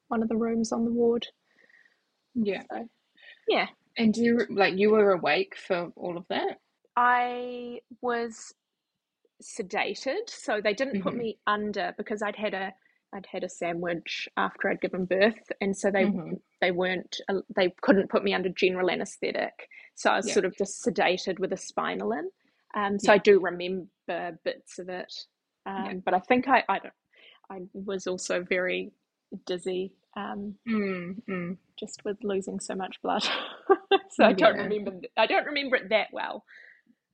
[0.08, 1.28] one of the rooms on the ward.
[2.36, 2.64] Yeah.
[2.72, 2.88] So,
[3.48, 6.60] yeah, And do you like you were awake for all of that?
[6.96, 8.54] I was
[9.42, 11.18] sedated, so they didn't put Mhm.
[11.18, 12.74] me under because I'd had a
[13.14, 16.40] I'd had a sandwich after I'd given birth, and so they Mhm.
[16.62, 20.34] they weren't uh, they couldn't put me under general anaesthetic, so I was Yeah.
[20.34, 22.30] sort of just sedated with a spinal in.
[22.76, 23.14] Um, so Yeah.
[23.14, 25.14] I do remember bits of it,
[25.66, 25.94] um, Yeah.
[26.06, 26.94] but I think I I don't
[27.50, 28.92] I was also very
[29.46, 31.58] dizzy, um, Mm, mm.
[31.80, 33.24] just with losing so much blood.
[34.12, 34.92] so I don't remember.
[35.18, 36.44] I don't remember it that well.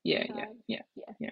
[0.03, 0.81] Yeah, yeah, yeah,
[1.19, 1.31] yeah.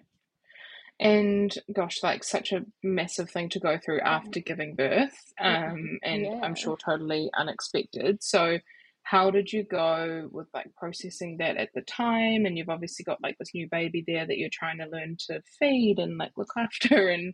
[1.01, 6.21] And gosh, like such a massive thing to go through after giving birth, um, and
[6.21, 6.39] Yeah.
[6.43, 8.21] I'm sure totally unexpected.
[8.21, 8.59] So,
[9.01, 12.45] how did you go with like processing that at the time?
[12.45, 15.41] And you've obviously got like this new baby there that you're trying to learn to
[15.59, 17.33] feed and like look after and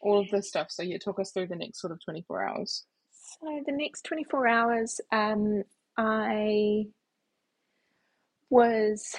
[0.00, 0.68] all of this stuff.
[0.70, 2.86] So, yeah, talk us through the next sort of 24 hours.
[3.10, 5.64] So the next 24 hours, um,
[5.96, 6.84] I
[8.48, 9.14] was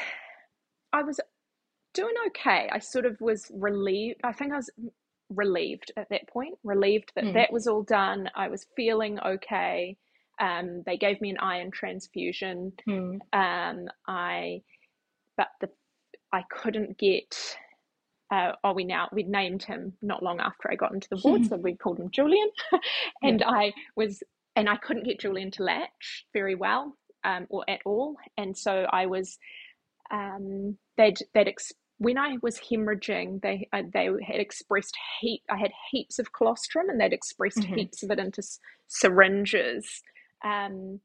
[0.93, 1.19] I was
[1.93, 2.69] doing okay.
[2.71, 4.21] I sort of was relieved.
[4.23, 4.69] I think I was
[5.29, 7.33] relieved at that point, relieved that Mm.
[7.33, 8.29] that was all done.
[8.35, 9.97] I was feeling okay.
[10.39, 12.73] Um, they gave me an iron transfusion.
[12.85, 13.17] Hmm.
[13.33, 14.61] Um, I,
[15.37, 15.69] but the
[16.31, 17.57] I couldn't get.
[18.31, 21.45] Uh, oh, we now we'd named him not long after I got into the ward,
[21.47, 22.49] so we called him Julian,
[23.23, 24.23] and I was
[24.55, 28.85] and I couldn't get Julian to latch very well um, or at all, and so
[28.91, 29.37] I was
[30.11, 35.43] um, they'd they'd ex- when I was hemorrhaging, they uh, they had expressed heap.
[35.49, 37.73] I had heaps of colostrum, and they'd expressed Mhm.
[37.73, 40.01] heaps of it into s- syringes
[40.43, 41.01] um,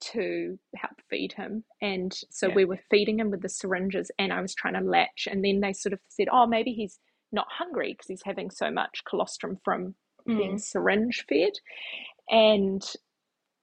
[0.00, 1.64] to help feed him.
[1.80, 2.54] And so Yeah.
[2.54, 5.26] we were feeding him with the syringes, and I was trying to latch.
[5.30, 6.98] And then they sort of said, "Oh, maybe he's
[7.32, 9.94] not hungry because he's having so much colostrum from
[10.36, 10.58] being Mm.
[10.58, 11.52] syringe fed."
[12.30, 12.82] And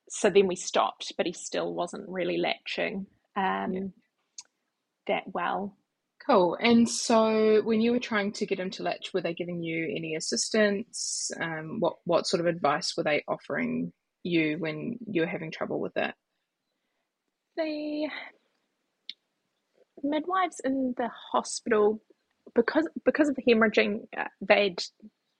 [0.09, 3.93] so then we stopped, but he still wasn't really latching um,
[5.07, 5.77] that well.
[6.25, 6.55] Cool.
[6.55, 9.93] And so, when you were trying to get him to latch, were they giving you
[9.95, 11.29] any assistance?
[11.39, 13.91] Um, what what sort of advice were they offering
[14.23, 16.15] you when you were having trouble with that?
[17.57, 18.09] The
[20.01, 22.01] midwives in the hospital,
[22.55, 24.81] because because of the hemorrhaging, uh, they'd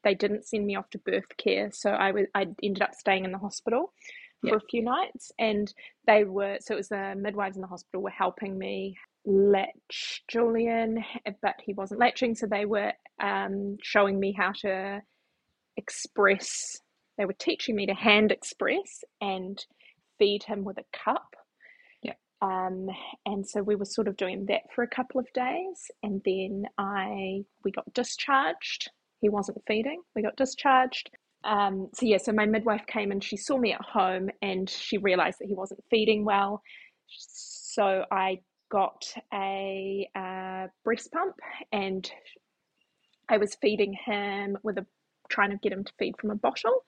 [0.04, 3.26] they didn't send me off to birth care, so I was I ended up staying
[3.26, 3.94] in the hospital
[4.48, 4.58] for Yeah.
[4.58, 5.74] a few nights, and
[6.08, 11.04] they were so it was the midwives in the hospital were helping me latch Julian,
[11.42, 15.02] but he wasn't latching, so they were um, showing me how to
[15.78, 16.78] express.
[17.18, 19.64] They were teaching me to hand express and
[20.20, 21.36] feed him with a cup.
[22.02, 22.14] Yeah.
[22.42, 22.88] Um,
[23.26, 26.66] and so we were sort of doing that for a couple of days, and then
[26.78, 28.90] I we got discharged.
[29.22, 30.02] He wasn't feeding.
[30.16, 31.10] We got discharged.
[31.46, 34.98] Um, so yeah, so my midwife came and she saw me at home, and she
[34.98, 36.62] realised that he wasn't feeding well.
[37.08, 38.40] So I
[38.74, 41.36] got a uh, breast pump,
[41.72, 42.12] and
[43.30, 44.86] I was feeding him with a
[45.30, 46.84] trying to get him to feed from a bottle.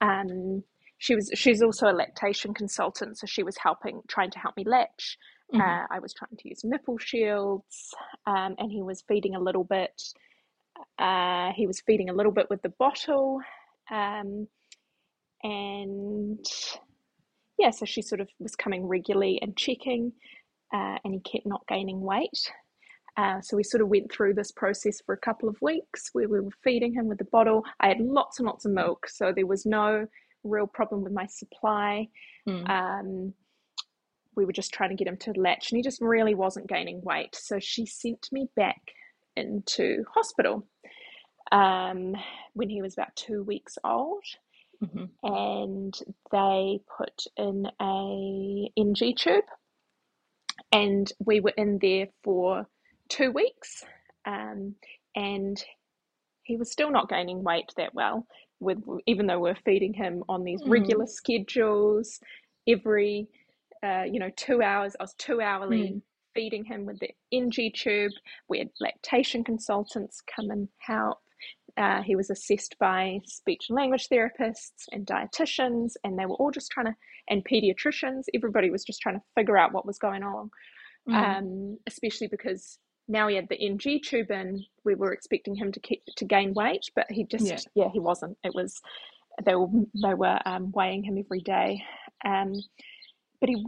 [0.00, 0.64] Um,
[0.96, 4.64] she was she's also a lactation consultant, so she was helping trying to help me
[4.64, 5.18] latch.
[5.52, 5.60] Mhm.
[5.60, 7.94] Uh, I was trying to use nipple shields,
[8.26, 10.02] um, and he was feeding a little bit.
[10.98, 13.40] Uh, he was feeding a little bit with the bottle,
[13.90, 14.48] um,
[15.42, 16.46] and
[17.58, 20.12] yeah, so she sort of was coming regularly and checking,
[20.72, 22.50] uh, and he kept not gaining weight.
[23.16, 26.28] Uh, so we sort of went through this process for a couple of weeks where
[26.28, 27.64] we were feeding him with the bottle.
[27.80, 30.06] I had lots and lots of milk, so there was no
[30.44, 32.08] real problem with my supply.
[32.48, 32.70] Mm.
[32.70, 33.34] Um,
[34.36, 37.02] we were just trying to get him to latch, and he just really wasn't gaining
[37.02, 37.34] weight.
[37.34, 38.80] So she sent me back
[39.36, 40.66] into hospital
[41.52, 42.14] um,
[42.54, 44.22] when he was about two weeks old,
[44.82, 45.10] Mhm.
[45.24, 45.98] and
[46.30, 49.44] they put in a NG tube,
[50.72, 52.66] and we were in there for
[53.08, 53.84] two weeks,
[54.26, 54.76] um,
[55.16, 55.62] and
[56.44, 58.26] he was still not gaining weight that well.
[58.60, 60.66] With even though we're feeding him on these Mm.
[60.66, 62.20] regular schedules,
[62.68, 63.28] every
[63.84, 66.02] uh, you know two hours, I was two hourly Mm.
[66.34, 68.12] feeding him with the NG tube.
[68.48, 71.18] We had lactation consultants come and help.
[71.76, 76.50] Uh, he was assessed by speech and language therapists and dietitians, and they were all
[76.50, 76.94] just trying to,
[77.28, 78.24] and pediatricians.
[78.34, 80.50] Everybody was just trying to figure out what was going on,
[81.08, 81.14] Mm.
[81.38, 82.78] um, especially because
[83.08, 84.64] now he had the NG tube in.
[84.84, 87.58] We were expecting him to keep to gain weight, but he just, Yeah.
[87.74, 88.36] yeah, he wasn't.
[88.44, 88.80] It was
[89.44, 89.68] they were
[90.02, 91.82] they were um, weighing him every day.
[92.24, 92.54] Um,
[93.40, 93.66] but he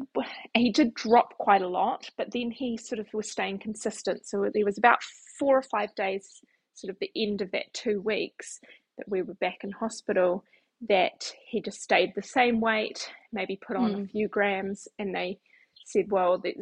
[0.54, 4.26] he did drop quite a lot, but then he sort of was staying consistent.
[4.26, 5.02] So there was about
[5.38, 6.40] four or five days,
[6.74, 8.60] sort of the end of that two weeks
[8.98, 10.44] that we were back in hospital,
[10.88, 14.10] that he just stayed the same weight, maybe put on a Mm.
[14.10, 15.38] few grams, and they
[15.84, 16.54] said, well, the,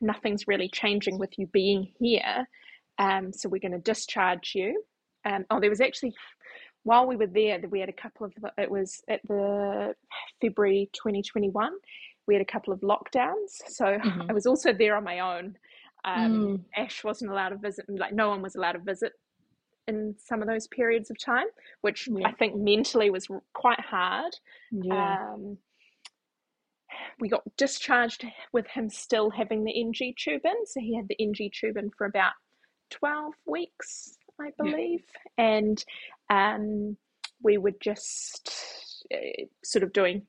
[0.00, 2.48] nothing's really changing with you being here,
[2.98, 4.82] um, so we're going to discharge you.
[5.24, 6.14] Um, oh, there was actually
[6.84, 8.32] while we were there, that we had a couple of.
[8.56, 9.94] It was at the
[10.40, 11.72] February 2021
[12.28, 13.56] we had a couple of lockdowns.
[13.68, 14.30] So Mhm.
[14.30, 15.56] I was also there on my own.
[16.04, 16.64] Um, Mm.
[16.76, 19.14] Ash wasn't allowed to visit, like no one was allowed to visit
[19.88, 21.46] in some of those periods of time,
[21.80, 22.28] which Yeah.
[22.28, 24.34] I think mentally was quite hard.
[24.70, 25.32] Yeah.
[25.32, 25.58] Um,
[27.20, 30.66] we got discharged with him still having the NG tube in.
[30.66, 32.32] So he had the NG tube in for about
[32.90, 35.04] 12 weeks, I believe.
[35.36, 35.44] Yeah.
[35.44, 35.84] And
[36.30, 36.96] um,
[37.42, 40.26] we were just uh, sort of doing,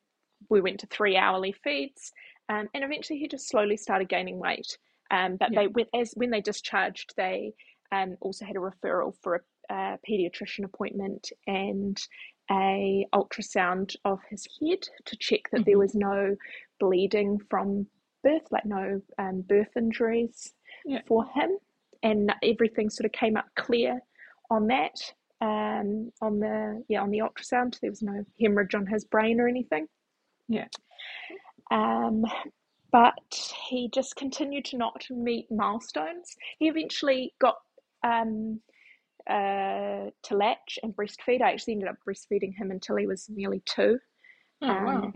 [0.49, 2.11] we went to three hourly feeds.
[2.49, 4.77] Um, and eventually he just slowly started gaining weight.
[5.11, 5.67] Um, but yeah.
[5.73, 7.53] they as when they discharged, they
[7.91, 11.99] um, also had a referral for a, a pediatrician appointment and
[12.51, 15.69] a ultrasound of his head to check that mm-hmm.
[15.69, 16.35] there was no
[16.79, 17.85] bleeding from
[18.23, 20.53] birth, like no um, birth injuries
[20.85, 21.01] yeah.
[21.07, 21.57] for him,
[22.03, 23.99] and everything sort of came up clear
[24.49, 24.95] on that.
[25.41, 29.47] Um, on the yeah on the ultrasound, there was no hemorrhage on his brain or
[29.47, 29.87] anything.
[30.49, 30.67] Yeah.
[31.71, 32.25] Um,
[32.91, 36.35] but he just continued to not meet milestones.
[36.57, 37.57] He eventually got
[38.03, 38.61] um,
[39.29, 41.41] uh, to latch and breastfeed.
[41.41, 43.99] I actually ended up breastfeeding him until he was nearly two.
[44.61, 45.11] Oh, um, wow.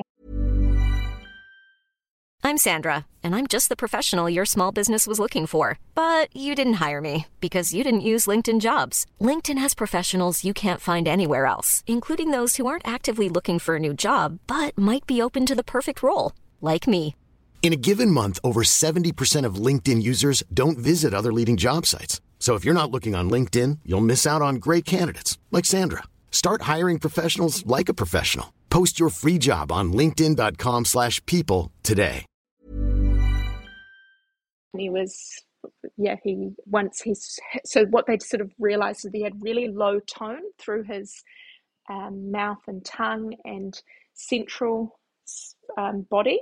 [2.45, 5.79] I'm Sandra, and I'm just the professional your small business was looking for.
[5.95, 9.05] But you didn't hire me because you didn't use LinkedIn jobs.
[9.21, 13.77] LinkedIn has professionals you can't find anywhere else, including those who aren't actively looking for
[13.77, 17.15] a new job but might be open to the perfect role, like me.
[17.61, 22.19] In a given month, over 70% of LinkedIn users don't visit other leading job sites.
[22.43, 26.03] So if you're not looking on LinkedIn, you'll miss out on great candidates like Sandra.
[26.29, 28.53] Start hiring professionals like a professional.
[28.69, 32.25] Post your free job on linkedin.com/people today.
[34.77, 35.15] He was
[35.95, 40.01] yeah, he once he's so what they sort of realized is he had really low
[40.01, 41.23] tone through his
[41.89, 43.81] um, mouth and tongue and
[44.15, 44.99] central
[45.77, 46.41] um, body.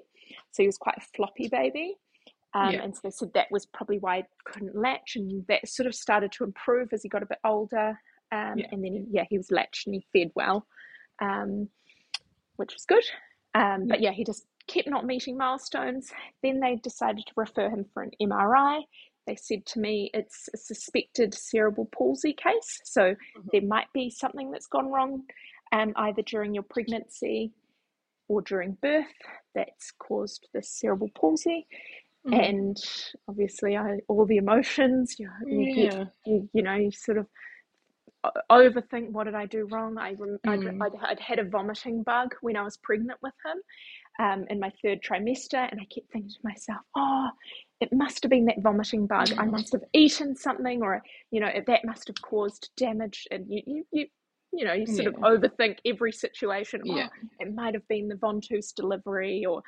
[0.49, 1.95] So he was quite a floppy baby.
[2.53, 2.83] Um, yeah.
[2.83, 5.95] And so they said that was probably why he couldn't latch, and that sort of
[5.95, 7.99] started to improve as he got a bit older.
[8.31, 8.67] Um, yeah.
[8.71, 10.65] And then, yeah, he was latched and he fed well,
[11.21, 11.67] um,
[12.55, 13.03] which was good.
[13.53, 16.11] Um, but yeah, he just kept not meeting milestones.
[16.41, 18.81] Then they decided to refer him for an MRI.
[19.27, 23.47] They said to me it's a suspected cerebral palsy case, so mm-hmm.
[23.51, 25.23] there might be something that's gone wrong
[25.71, 27.53] um, either during your pregnancy
[28.27, 29.05] or during birth
[29.53, 31.67] that's caused this cerebral palsy.
[32.27, 32.33] Mm-hmm.
[32.33, 32.77] And
[33.27, 36.05] obviously, I, all the emotions, you, you yeah.
[36.25, 37.25] you, you know, you sort of
[38.51, 39.97] overthink what did I do wrong.
[39.97, 40.37] I mm.
[40.45, 44.59] I'd, I'd, I'd, had a vomiting bug when I was pregnant with him um, in
[44.59, 47.29] my third trimester, and I kept thinking to myself, oh,
[47.79, 49.31] it must have been that vomiting bug.
[49.37, 53.27] I must have eaten something, or you know, that must have caused damage.
[53.31, 54.05] And you you you,
[54.53, 55.09] you know, you sort yeah.
[55.09, 56.81] of overthink every situation.
[56.87, 57.07] Oh, yeah.
[57.39, 59.63] it might have been the Ventouse delivery, or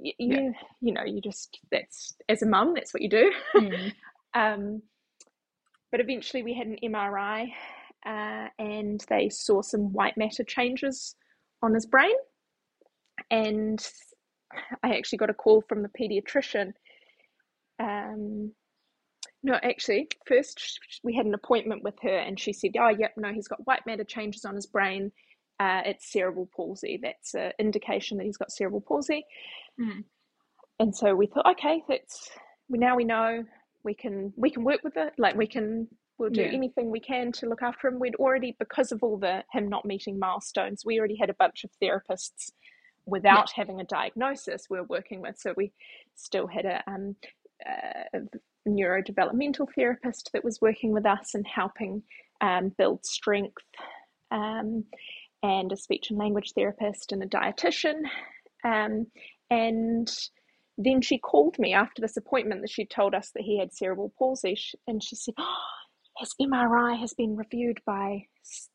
[0.00, 0.50] you, yeah.
[0.80, 3.92] you know you just that's as a mum that's what you do mm.
[4.34, 4.82] um,
[5.90, 7.48] but eventually we had an mri
[8.04, 11.16] uh, and they saw some white matter changes
[11.62, 12.14] on his brain
[13.30, 13.88] and
[14.82, 16.72] i actually got a call from the pediatrician
[17.78, 18.52] um,
[19.42, 23.32] no actually first we had an appointment with her and she said oh yep no
[23.32, 25.10] he's got white matter changes on his brain
[25.60, 26.98] uh, it's cerebral palsy.
[27.02, 29.24] That's an indication that he's got cerebral palsy.
[29.80, 30.04] Mm.
[30.78, 32.30] And so we thought, okay, that's
[32.68, 33.44] we now we know
[33.84, 35.14] we can we can work with it.
[35.18, 35.88] Like we can
[36.18, 36.48] we'll do yeah.
[36.48, 37.98] anything we can to look after him.
[37.98, 41.64] We'd already because of all the him not meeting milestones, we already had a bunch
[41.64, 42.50] of therapists
[43.06, 43.62] without yeah.
[43.62, 45.38] having a diagnosis we are working with.
[45.38, 45.72] So we
[46.16, 47.16] still had a, um,
[47.64, 48.20] a
[48.68, 52.02] neurodevelopmental therapist that was working with us and helping
[52.40, 53.62] um, build strength.
[54.32, 54.84] Um,
[55.46, 58.00] and a speech and language therapist and a dietitian.
[58.64, 59.06] Um,
[59.48, 60.12] and
[60.76, 64.12] then she called me after this appointment that she'd told us that he had cerebral
[64.18, 64.58] palsy.
[64.88, 65.54] And she said, oh,
[66.18, 68.24] his MRI has been reviewed by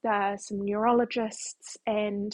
[0.09, 2.31] uh, some neurologists, and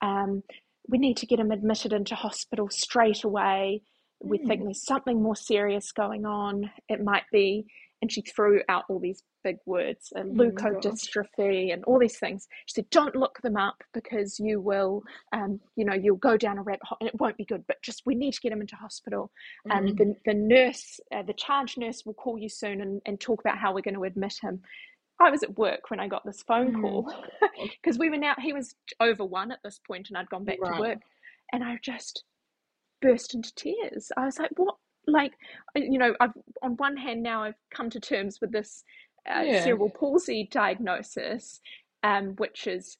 [0.00, 0.42] um,
[0.88, 3.82] we need to get him admitted into hospital straight away.
[4.22, 4.46] We mm.
[4.46, 6.70] think there's something more serious going on.
[6.88, 7.66] It might be
[8.04, 12.48] and she threw out all these big words and oh leukodystrophy and all these things.
[12.66, 15.02] She said, "Don't look them up because you will,
[15.32, 17.64] um, you know, you'll go down a rabbit hole and it won't be good.
[17.68, 19.30] But just we need to get him into hospital.
[19.70, 19.96] And mm-hmm.
[20.10, 23.58] the the nurse, uh, the charge nurse, will call you soon and, and talk about
[23.58, 24.62] how we're going to admit him."
[25.20, 26.80] I was at work when I got this phone mm.
[26.80, 27.14] call
[27.82, 30.58] because we were now he was over one at this point and I'd gone back
[30.60, 30.74] right.
[30.74, 30.98] to work,
[31.52, 32.24] and I just
[33.00, 34.10] burst into tears.
[34.16, 34.74] I was like, "What?
[35.06, 35.32] like
[35.76, 36.32] uh, you know i've
[36.62, 38.84] on one hand now i've come to terms with this
[39.28, 39.64] uh, yeah.
[39.64, 41.60] cerebral palsy diagnosis
[42.02, 42.96] um, which is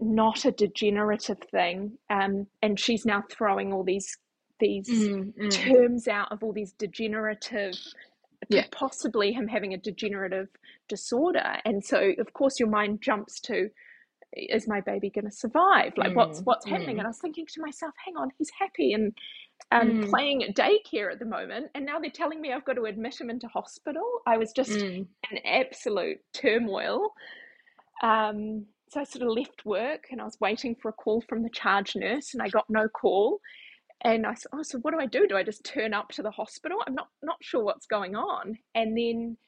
[0.00, 4.16] not a degenerative thing um, and she's now throwing all these
[4.60, 5.50] these mm, mm.
[5.50, 7.74] terms out of all these degenerative
[8.48, 8.64] yeah.
[8.70, 10.48] possibly him having a degenerative
[10.88, 13.68] disorder and so of course your mind jumps to
[14.34, 15.92] is my baby going to survive?
[15.96, 16.96] Like, what's Mm, what's happening?
[16.96, 17.00] mm.
[17.00, 19.12] And I was thinking to myself, hang on, he's happy and
[19.70, 20.02] um, Mm.
[20.02, 23.20] playing at daycare at the moment, and now they're telling me I've got to admit
[23.20, 24.04] him into hospital.
[24.26, 25.08] I was just Mm.
[25.30, 27.12] in absolute turmoil.
[28.02, 31.42] Um, so I sort of left work and I was waiting for a call from
[31.42, 33.40] the charge nurse, and I got no call.
[34.02, 35.26] And I said, "Oh, so what do I do?
[35.28, 36.78] Do I just turn up to the hospital?
[36.86, 39.38] I'm not not sure what's going on." And then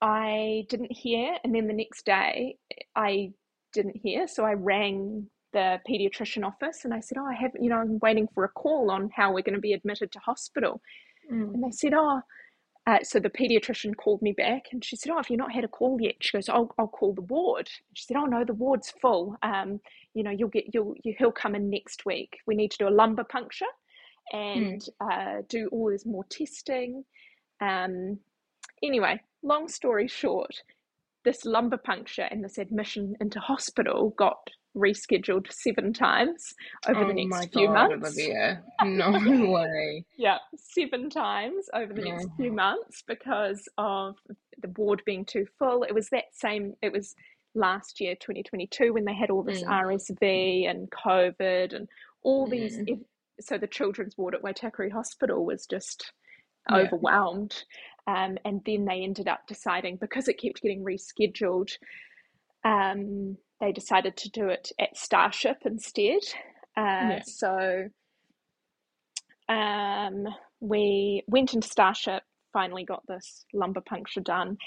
[0.00, 2.58] I didn't hear, and then the next day
[2.96, 3.32] I
[3.72, 7.70] didn't hear, so I rang the pediatrician office and I said, "Oh, I haven't, you
[7.70, 10.82] know, I'm waiting for a call on how we're going to be admitted to hospital."
[11.32, 11.54] Mm.
[11.54, 12.20] And they said, "Oh."
[12.88, 15.64] Uh, so the pediatrician called me back and she said, "Oh, have you not had
[15.64, 18.52] a call yet?" She goes, "I'll, I'll call the ward." She said, "Oh no, the
[18.52, 19.36] ward's full.
[19.42, 19.80] Um,
[20.14, 22.36] you know, you'll get you'll you, he'll come in next week.
[22.46, 23.72] We need to do a lumbar puncture
[24.32, 27.04] and uh, do all this more testing."
[27.60, 28.20] Um,
[28.82, 30.62] anyway, long story short,
[31.24, 36.52] this lumbar puncture and this admission into hospital got rescheduled seven times
[36.86, 38.18] over Oh the next my few God, months.
[38.18, 38.62] Olivia.
[38.84, 39.10] No
[39.50, 40.04] way.
[40.16, 44.16] Yeah, seven times over the next few months because of
[44.60, 45.82] the ward being too full.
[45.82, 47.14] It was that same, it was
[47.54, 49.68] last year, 2022, when they had all this Mm.
[49.68, 51.88] RSV and COVID and
[52.22, 52.78] all these.
[52.78, 52.90] Mm.
[52.92, 53.04] ev-
[53.40, 56.12] So the children's ward at Waitakere Hospital was just
[56.70, 56.76] Yeah.
[56.78, 57.64] overwhelmed.
[58.06, 61.70] Um, and then they ended up deciding, because it kept getting rescheduled,
[62.64, 66.20] um, they decided to do it at Starship instead.
[66.76, 67.22] Uh, Yeah.
[67.24, 67.88] So
[69.48, 70.26] um,
[70.60, 74.58] we went into Starship, finally got this lumbar puncture done.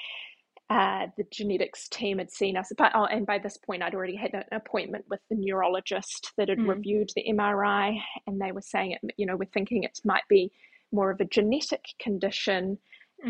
[0.70, 4.16] Uh, the genetics team had seen us, but oh, and by this point, I'd already
[4.16, 6.68] had an appointment with the neurologist that had Mm.
[6.68, 9.02] reviewed the MRI, and they were saying it.
[9.18, 10.52] You know, we're thinking it might be
[10.92, 12.78] more of a genetic condition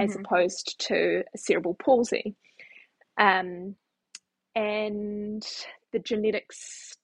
[0.02, 0.26] as Mhm.
[0.26, 2.36] opposed to a cerebral palsy.
[3.18, 3.78] Um,
[4.60, 5.44] and
[5.94, 6.96] the genetics,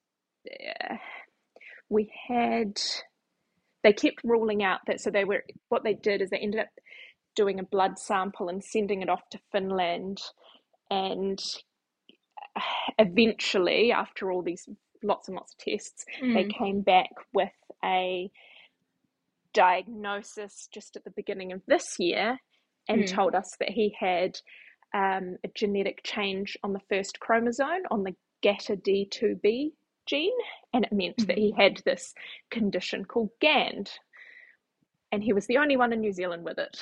[0.51, 0.95] uh,
[1.89, 2.77] we had,
[3.83, 6.69] they kept ruling out that, so they were, what they did is they ended up
[7.35, 10.19] doing a blood sample and sending it off to Finland.
[10.91, 11.39] And
[12.99, 14.67] eventually, after all these
[15.03, 16.51] lots and lots of tests, they Mm.
[16.57, 17.49] came back with
[17.83, 18.31] a
[19.53, 22.37] diagnosis just at the beginning of this year
[22.89, 23.07] and Mm.
[23.07, 24.37] told us that he had
[24.95, 29.73] um, a genetic change on the first chromosome on the GATAD2B
[30.07, 30.31] gene,
[30.73, 32.13] and it meant that he had this
[32.49, 33.91] condition called GAND,
[35.11, 36.77] and he was the only one in New Zealand with it.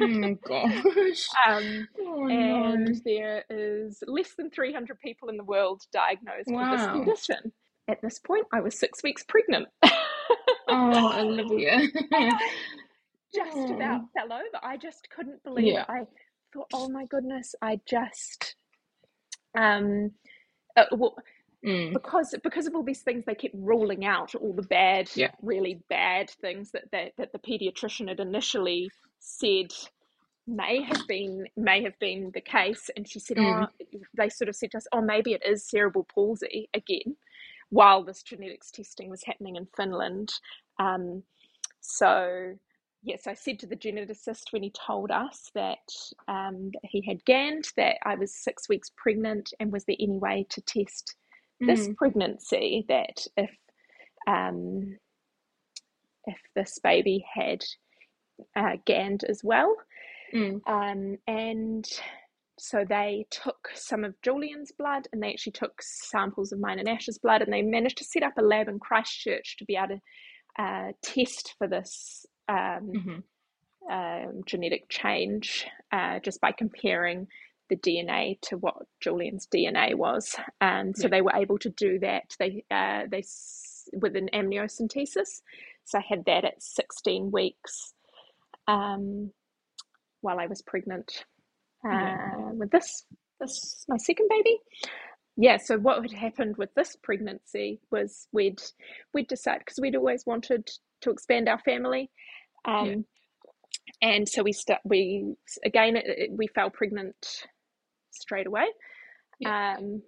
[0.00, 1.26] Oh my gosh.
[1.46, 2.94] Um, Oh and no.
[3.04, 7.52] there is less than 300 people in the world diagnosed with this condition.
[7.88, 9.68] At this point, I was six weeks pregnant.
[10.68, 11.80] Oh, Olivia.
[13.34, 13.74] just Oh.
[13.74, 14.60] about fell over.
[14.62, 15.82] I just couldn't believe Yeah.
[15.82, 15.86] it.
[15.90, 16.06] I
[16.52, 18.56] thought, oh my goodness, I just
[19.58, 20.12] um
[20.76, 21.16] uh, well,
[21.64, 21.94] Mm.
[21.94, 25.32] because because of all these things they kept ruling out all the bad Yeah.
[25.42, 29.72] really bad things that that, that the pediatrician had initially said
[30.46, 33.44] may have been may have been the case and she said Mm.
[33.44, 33.66] oh
[34.16, 37.16] they sort of said to us oh maybe it is cerebral palsy again
[37.70, 40.32] while this genetics testing was happening in Finland
[40.80, 41.22] um,
[41.80, 42.54] so
[43.02, 45.78] yes I said to the geneticist when he told us that
[46.28, 50.46] um, he had GAND that I was six weeks pregnant and was there any way
[50.50, 51.16] to test
[51.60, 51.96] this Mm.
[51.96, 53.50] pregnancy that if
[54.26, 54.96] um,
[56.26, 57.62] if this baby had
[58.56, 59.74] uh, GAND as well.
[60.34, 60.60] Mm.
[60.66, 61.84] Um, and
[62.58, 66.88] so they took some of Julian's blood and they actually took samples of mine and
[66.88, 69.98] Ash's blood and they managed to set up a lab in Christchurch to be able
[69.98, 73.24] to uh, test for this um, Mhm.
[73.90, 77.28] um, genetic change uh, just by comparing
[77.70, 80.36] the DNA to what Julian's DNA was.
[80.60, 81.08] Um, so Yeah.
[81.08, 82.36] they were able to do that.
[82.38, 83.24] They uh, they
[83.94, 85.42] with an amniocentesis.
[85.84, 87.94] So I had that at 16 weeks
[88.68, 89.32] um,
[90.22, 91.24] while I was pregnant
[91.84, 92.52] uh, Yeah.
[92.58, 93.04] with this
[93.40, 94.58] this my second baby.
[95.36, 98.62] Yeah, so what had happened with this pregnancy was we'd
[99.14, 100.68] we'd decided because we'd always wanted
[101.02, 102.10] to expand our family,
[102.64, 102.96] um, Yeah.
[104.02, 105.34] and so we start we
[105.64, 107.46] again it, it- we fell pregnant
[108.10, 108.66] straight away,
[109.40, 109.76] Yeah.
[109.78, 110.02] um,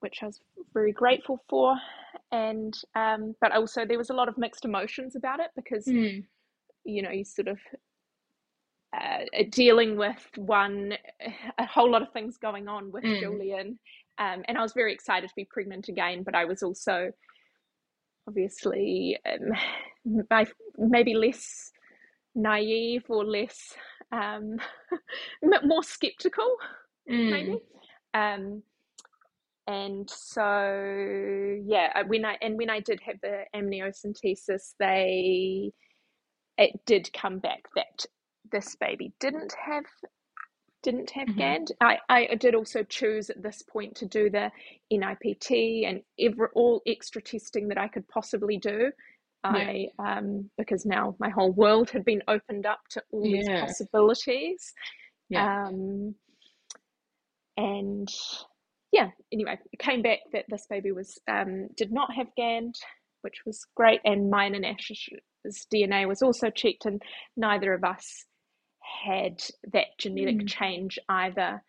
[0.00, 0.40] which I was
[0.72, 1.76] very grateful for,
[2.32, 6.26] and um, but also there was a lot of mixed emotions about it because Mm.
[6.84, 7.58] you know you sort of
[8.96, 10.94] uh, dealing with one
[11.58, 13.20] a whole lot of things going on with Mm.
[13.20, 13.78] Julian
[14.18, 17.10] um, and I was very excited to be pregnant again but I was also
[18.28, 20.28] obviously um,
[20.76, 21.72] maybe less
[22.34, 23.74] naive or less
[24.12, 24.56] um,
[25.64, 26.56] more skeptical
[27.10, 27.30] Mm.
[27.30, 27.58] maybe
[28.14, 28.62] um,
[29.66, 35.72] and so yeah, when I and when I did have the amniocentesis, they
[36.58, 38.04] it did come back that
[38.52, 39.84] this baby didn't have
[40.82, 41.38] didn't have mm-hmm.
[41.38, 41.72] GAND.
[41.80, 44.52] I, I did also choose at this point to do the
[44.92, 45.50] NIPT
[45.86, 48.92] and every, all extra testing that I could possibly do.
[49.44, 50.18] I yeah.
[50.18, 53.42] um because now my whole world had been opened up to all yeah.
[53.42, 54.72] these possibilities.
[55.28, 55.66] Yeah.
[55.66, 56.14] Um
[57.56, 58.08] and
[58.90, 62.74] yeah, anyway, it came back that this baby was um did not have GAND,
[63.22, 67.02] which was great, and mine and Ash's DNA was also checked, and
[67.36, 68.24] neither of us
[69.04, 69.42] had
[69.72, 70.48] that genetic mm.
[70.48, 71.62] change either.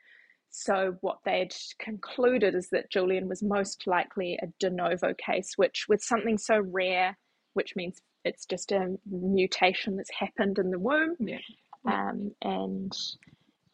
[0.49, 5.85] So, what they'd concluded is that Julian was most likely a de novo case, which,
[5.89, 7.17] with something so rare,
[7.55, 11.39] which means it's just a mutation that's happened in the womb, yeah.
[11.85, 12.91] Um, and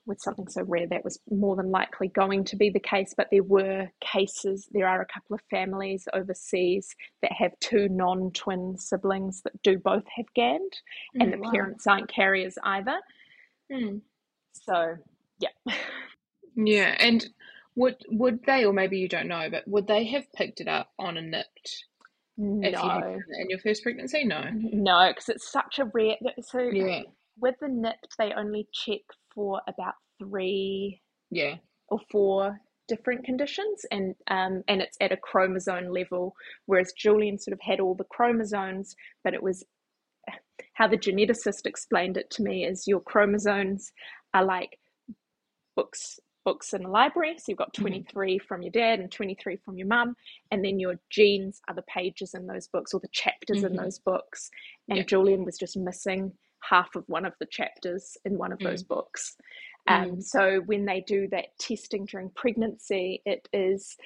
[0.06, 3.14] with something so rare, that was more than likely going to be the case.
[3.16, 8.32] But there were cases, there are a couple of families overseas that have two non
[8.32, 10.72] twin siblings that do both have GAND,
[11.16, 11.52] mm, and the wow.
[11.52, 13.00] parents aren't carriers either.
[13.72, 14.02] Mm.
[14.54, 14.98] So,
[15.40, 15.76] yeah.
[16.56, 17.26] Yeah, and
[17.76, 20.90] would would they, or maybe you don't know, but would they have picked it up
[21.00, 21.86] on a NIPT
[22.42, 22.68] no.
[22.68, 24.24] if you in your first pregnancy?
[24.24, 26.16] No, no, because it's such a rare.
[26.42, 27.02] So yeah.
[27.40, 29.02] with the NIPT, they only check
[29.34, 31.56] for about three, yeah,
[31.90, 36.34] or four different conditions, and um, and it's at a chromosome level.
[36.66, 39.64] Whereas Julian sort of had all the chromosomes, but it was
[40.74, 43.92] how the geneticist explained it to me is your chromosomes
[44.34, 44.80] are like
[45.76, 47.84] books books in the library so you've got mm-hmm.
[47.84, 48.46] 23 mm-hmm.
[48.46, 50.16] from your dad and 23 from your mum
[50.52, 53.68] and then your genes are the pages in those books or the chapters mm-hmm.
[53.68, 54.50] in those books
[54.90, 55.04] and yeah.
[55.04, 56.32] julian was just missing
[56.62, 58.66] half of one of the chapters in one of mm.
[58.66, 59.36] those books
[59.88, 60.24] um, mm.
[60.24, 63.98] so when they do that testing during pregnancy it is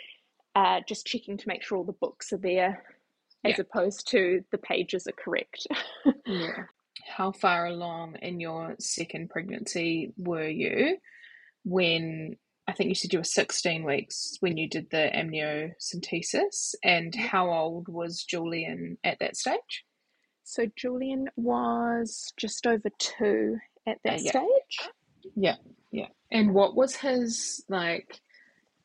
[0.56, 2.82] uh, just checking to make sure all the books are there
[3.46, 5.68] as opposed to the pages are correct.
[6.26, 6.64] yeah.
[7.06, 10.98] How far along in your second pregnancy were you
[11.66, 12.38] when
[12.68, 16.76] I think you said you were 16 weeks when you did the amniocentesis?
[16.84, 19.86] And how old was Julian at that stage?
[20.44, 24.30] So Julian was just over two at that uh, yeah.
[24.32, 24.90] stage.
[25.36, 25.56] Yeah,
[25.92, 26.08] yeah.
[26.32, 28.22] And what was his like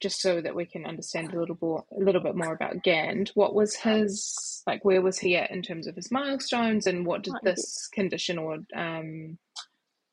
[0.00, 3.30] just so that we can understand a little more a little bit more about GAND.
[3.34, 4.84] What was his like?
[4.84, 8.58] Where was he at in terms of his milestones, and what did this condition or
[8.74, 9.38] um,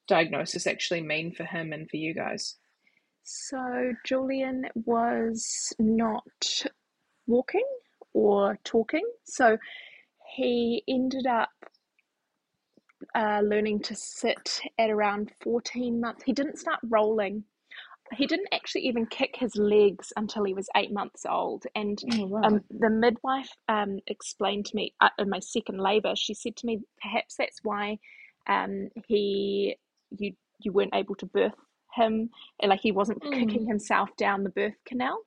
[0.08, 2.56] diagnosis actually mean for him and for you guys?
[3.24, 6.24] So Julian was not
[7.26, 7.66] walking
[8.14, 9.58] or talking, so
[10.36, 11.50] he ended up
[13.14, 16.24] uh, learning to sit at around 14 months.
[16.24, 17.44] He didn't start rolling
[18.16, 21.66] he didn't actually even kick his legs until he was eight months old.
[21.76, 26.34] And oh, um, the midwife um, explained to me uh, in my second labour, she
[26.34, 27.98] said to me, perhaps that's why
[28.48, 29.76] um, he
[30.18, 31.54] you you weren't able to birth
[31.96, 32.30] him,
[32.64, 33.34] like he wasn't mm.
[33.34, 35.20] kicking himself down the birth canal.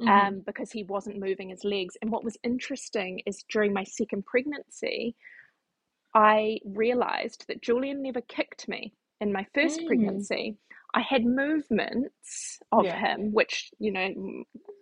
[0.00, 0.08] Mm.
[0.08, 1.96] Um, because he wasn't moving his legs.
[2.00, 5.16] And what was interesting is during my second pregnancy,
[6.14, 9.88] I realized that Julian never kicked me in my first mm.
[9.88, 10.56] pregnancy.
[10.94, 12.96] I had movements of yeah.
[12.96, 14.08] him, which you know,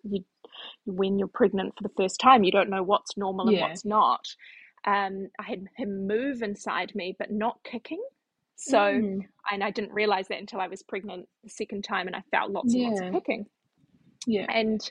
[0.04, 0.24] you
[0.84, 3.68] when you're pregnant for the first time, you don't know what's normal and yeah.
[3.68, 4.24] what's not.
[4.86, 8.02] Um, I had him move inside me, but not kicking.
[8.56, 9.20] So, mm.
[9.52, 12.50] and I didn't realize that until I was pregnant the second time, and I felt
[12.50, 12.88] lots and yeah.
[12.88, 13.46] lots of kicking.
[14.26, 14.90] Yeah, and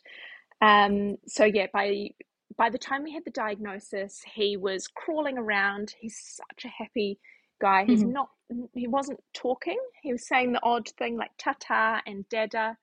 [0.62, 2.10] um, so yeah, by
[2.58, 5.94] by the time we had the diagnosis, he was crawling around.
[6.00, 7.20] He's such a happy
[7.60, 7.86] guy.
[7.86, 8.12] He's mm-hmm.
[8.12, 8.30] not
[8.74, 9.80] he wasn't talking.
[10.02, 12.78] He was saying the odd thing like tata and dada,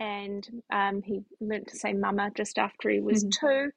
[0.00, 3.46] and um, he learned to say mama just after he was mm-hmm.
[3.46, 3.70] two,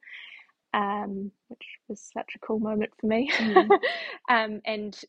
[0.74, 3.30] um, which was such a cool moment for me.
[3.30, 3.72] Mm-hmm.
[4.34, 5.00] um, and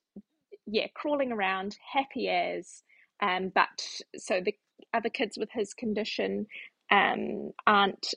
[0.65, 2.83] yeah, crawling around, happy as.
[3.21, 3.85] Um, but
[4.17, 4.55] so the
[4.93, 6.45] other kids with his condition
[6.91, 8.13] um, aren't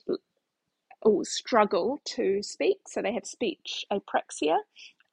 [1.01, 4.57] or struggle to speak, so they have speech apraxia.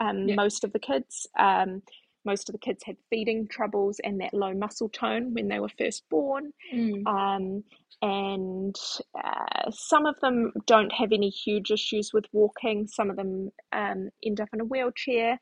[0.00, 0.34] Um, yeah.
[0.34, 1.82] Most of the kids, um,
[2.24, 5.70] most of the kids had feeding troubles and that low muscle tone when they were
[5.78, 6.52] first born.
[6.74, 7.06] Mm.
[7.06, 7.64] Um,
[8.02, 8.76] and
[9.22, 12.86] uh, some of them don't have any huge issues with walking.
[12.86, 15.38] Some of them um, end up in a wheelchair.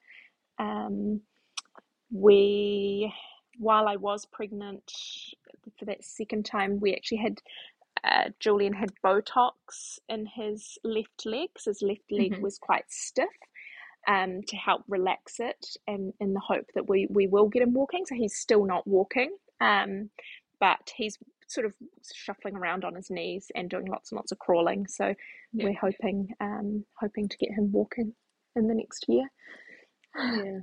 [0.58, 1.22] Um,
[2.12, 3.12] we,
[3.58, 4.92] while I was pregnant
[5.78, 7.40] for that second time, we actually had
[8.04, 12.42] uh, Julian had Botox in his left leg because his left leg mm-hmm.
[12.42, 13.28] was quite stiff
[14.08, 17.74] um, to help relax it and in the hope that we, we will get him
[17.74, 18.04] walking.
[18.04, 20.10] So he's still not walking, um,
[20.58, 21.74] but he's sort of
[22.12, 24.86] shuffling around on his knees and doing lots and lots of crawling.
[24.86, 25.14] So
[25.52, 25.64] Yeah.
[25.66, 28.14] we're hoping um, hoping to get him walking
[28.56, 29.28] in the next year.
[30.16, 30.60] Yeah,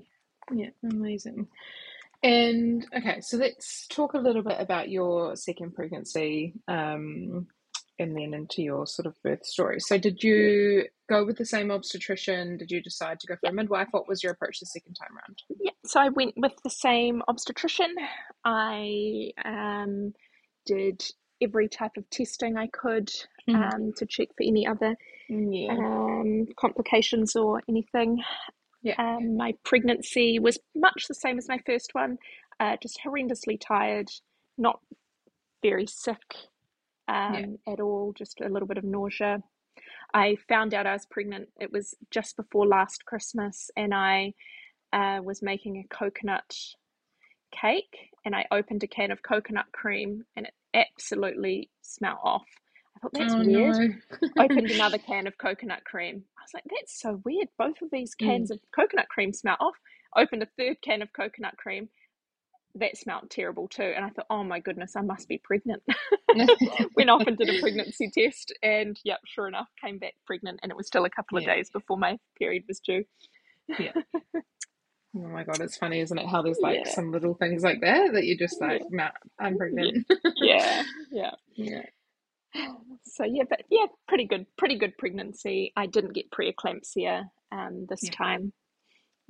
[0.53, 1.47] yeah, amazing.
[2.21, 7.47] And okay, so let's talk a little bit about your second pregnancy, um,
[7.97, 9.79] and then into your sort of birth story.
[9.79, 12.57] So, did you go with the same obstetrician?
[12.57, 13.87] Did you decide to go for a midwife?
[13.91, 15.37] What was your approach the second time round?
[15.61, 17.95] Yeah, so I went with the same obstetrician.
[18.43, 20.13] I um,
[20.65, 21.01] did
[21.41, 23.09] every type of testing I could
[23.47, 23.73] Mhm.
[23.73, 24.95] um, to check for any other
[25.29, 28.21] Yeah, um, complications or anything.
[28.81, 28.95] Yeah.
[28.97, 32.17] Um, my pregnancy was much the same as my first one,
[32.59, 34.09] uh, just horrendously tired,
[34.57, 34.79] not
[35.61, 36.21] very sick
[37.07, 39.41] um, at all, just a little bit of nausea.
[40.13, 41.49] I found out I was pregnant.
[41.59, 44.33] It was just before last Christmas, and I
[44.93, 46.55] uh, was making a coconut
[47.51, 52.47] cake, and I opened a can of coconut cream, and it absolutely smelled off.
[52.99, 53.89] I thought that's Oh, weird no.
[54.39, 56.23] opened another can of coconut cream.
[56.37, 57.47] I was like, that's so weird.
[57.57, 58.25] Both of these Mm.
[58.25, 59.75] cans of coconut cream smell off.
[60.17, 61.89] Opened a third can of coconut cream.
[62.75, 63.93] That smelled terrible too.
[63.95, 65.83] And I thought, oh my goodness, I must be pregnant.
[66.97, 68.53] Went off and did a pregnancy test.
[68.63, 70.59] And yep, sure enough, came back pregnant.
[70.63, 71.55] And it was still a couple of Yeah.
[71.55, 73.03] days before my period was due.
[73.77, 73.93] Yeah.
[75.15, 76.27] Oh my god, it's funny, isn't it?
[76.27, 76.89] How there's like Yeah.
[76.93, 80.05] some little things like that that you're just like, nah, I'm pregnant.
[80.35, 81.31] Yeah, yeah.
[81.55, 81.81] Yeah.
[83.03, 85.71] So yeah, but yeah, pretty good, pretty good pregnancy.
[85.75, 88.11] I didn't get preeclampsia um, this Yeah.
[88.11, 88.53] time.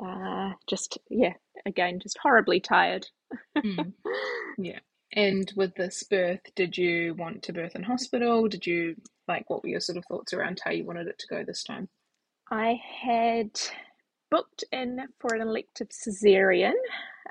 [0.04, 1.34] Uh, just yeah,
[1.66, 3.08] again, just horribly tired.
[3.64, 3.94] Mm.
[4.58, 4.80] Yeah.
[5.14, 8.48] And with this birth, did you want to birth in hospital?
[8.48, 8.96] Did you
[9.28, 11.64] like what were your sort of thoughts around how you wanted it to go this
[11.64, 11.90] time?
[12.52, 13.52] I had
[14.32, 16.74] booked in for an elective cesarean.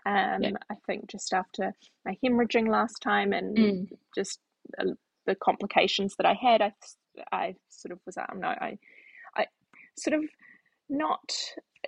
[0.07, 0.51] Um, Yeah.
[0.71, 1.73] I think just after
[2.05, 3.89] my hemorrhaging last time and Mm.
[4.15, 4.41] just
[4.79, 4.93] uh,
[5.29, 6.73] the complications that I had, I,
[7.33, 8.79] I sort of was, uh, I don't know, I,
[9.37, 9.47] I
[9.99, 10.25] sort of
[10.91, 11.33] not.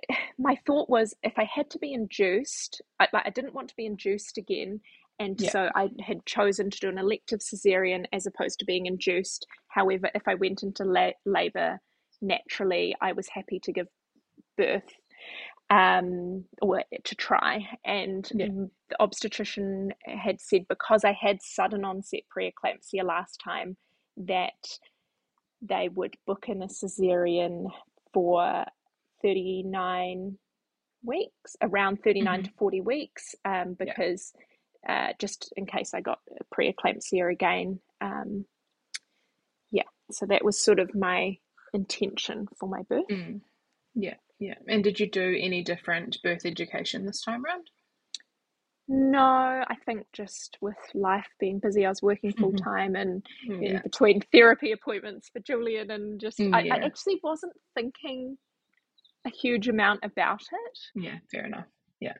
[0.39, 3.77] My thought was if I had to be induced, I, like, I didn't want to
[3.77, 4.81] be induced again.
[5.19, 5.51] And Yeah.
[5.51, 9.45] so I had chosen to do an elective cesarean as opposed to being induced.
[9.69, 11.79] However, if I went into la- labor
[12.21, 13.87] naturally, I was happy to give
[14.57, 14.83] birth
[15.71, 17.67] um, or to try.
[17.85, 18.49] And Yeah.
[18.89, 23.77] the obstetrician had said because I had sudden onset preeclampsia last time,
[24.17, 24.79] that
[25.61, 27.71] they would book in a cesarean
[28.13, 28.65] for
[29.23, 30.37] 39
[31.03, 32.43] weeks, around 39 Mhm.
[32.43, 33.95] to 40 weeks, um, Yeah.
[33.95, 34.33] because
[34.87, 36.19] uh, just in case I got
[36.53, 37.81] preeclampsia again.
[38.01, 38.47] Um,
[39.71, 41.37] yeah, so that was sort of my
[41.73, 43.05] intention for my birth.
[43.09, 43.41] Mm.
[43.93, 44.55] Yeah, yeah.
[44.67, 47.69] And did you do any different birth education this time around?
[48.89, 49.19] No,
[49.67, 52.63] I think just with life being busy, I was working full Mhm.
[52.63, 53.81] time and in Yeah.
[53.83, 56.85] between therapy appointments for Julian and just I, I Yeah.
[56.85, 58.37] actually wasn't thinking
[59.25, 60.79] a huge amount about it.
[60.95, 61.67] Yeah, fair enough.
[62.01, 62.17] Yeah.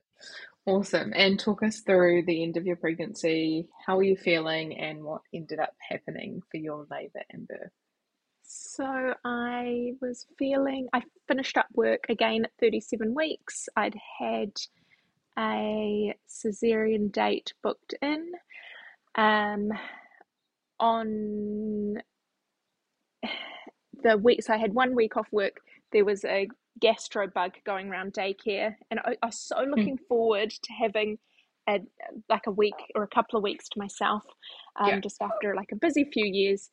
[0.66, 1.14] Awesome.
[1.16, 3.68] And talk us through the end of your pregnancy.
[3.86, 7.72] How are you feeling and what ended up happening for your labour and birth?
[8.54, 13.70] So I was feeling, I finished up work again at 37 weeks.
[13.78, 14.52] I'd had
[15.40, 18.34] a cesarean date booked in.
[19.16, 19.72] Um,
[20.82, 21.96] on
[24.04, 25.62] the week, so I had one week off work.
[25.94, 26.50] There was a
[26.80, 31.20] gastro bug going around daycare, and I, I was so looking forward to having
[31.70, 31.80] a
[32.30, 34.24] like a week or a couple of weeks to myself,
[34.78, 35.00] um, Yeah.
[35.00, 36.70] just after like a busy few years.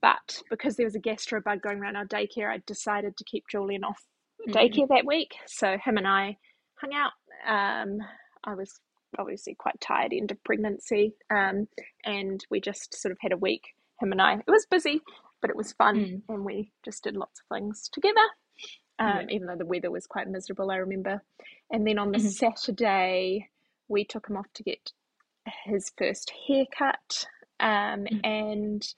[0.00, 3.44] But because there was a gastro bug going around our daycare, I decided to keep
[3.50, 4.04] Julian off
[4.46, 4.52] Mhm.
[4.54, 5.34] daycare that week.
[5.46, 6.38] So him and I
[6.76, 7.12] hung out.
[7.46, 7.98] Um,
[8.44, 8.80] I was
[9.18, 11.68] obviously quite tired end of pregnancy, um,
[12.04, 13.74] and we just sort of had a week.
[14.00, 14.34] Him and I.
[14.34, 15.02] It was busy,
[15.40, 16.22] but it was fun, Mm.
[16.28, 18.28] and we just did lots of things together.
[19.00, 19.30] Um, Yeah.
[19.30, 21.22] Even though the weather was quite miserable, I remember.
[21.70, 22.30] And then on the Mhm.
[22.32, 23.48] Saturday,
[23.88, 24.92] we took him off to get
[25.64, 27.26] his first haircut,
[27.60, 28.20] um, Mhm.
[28.24, 28.94] and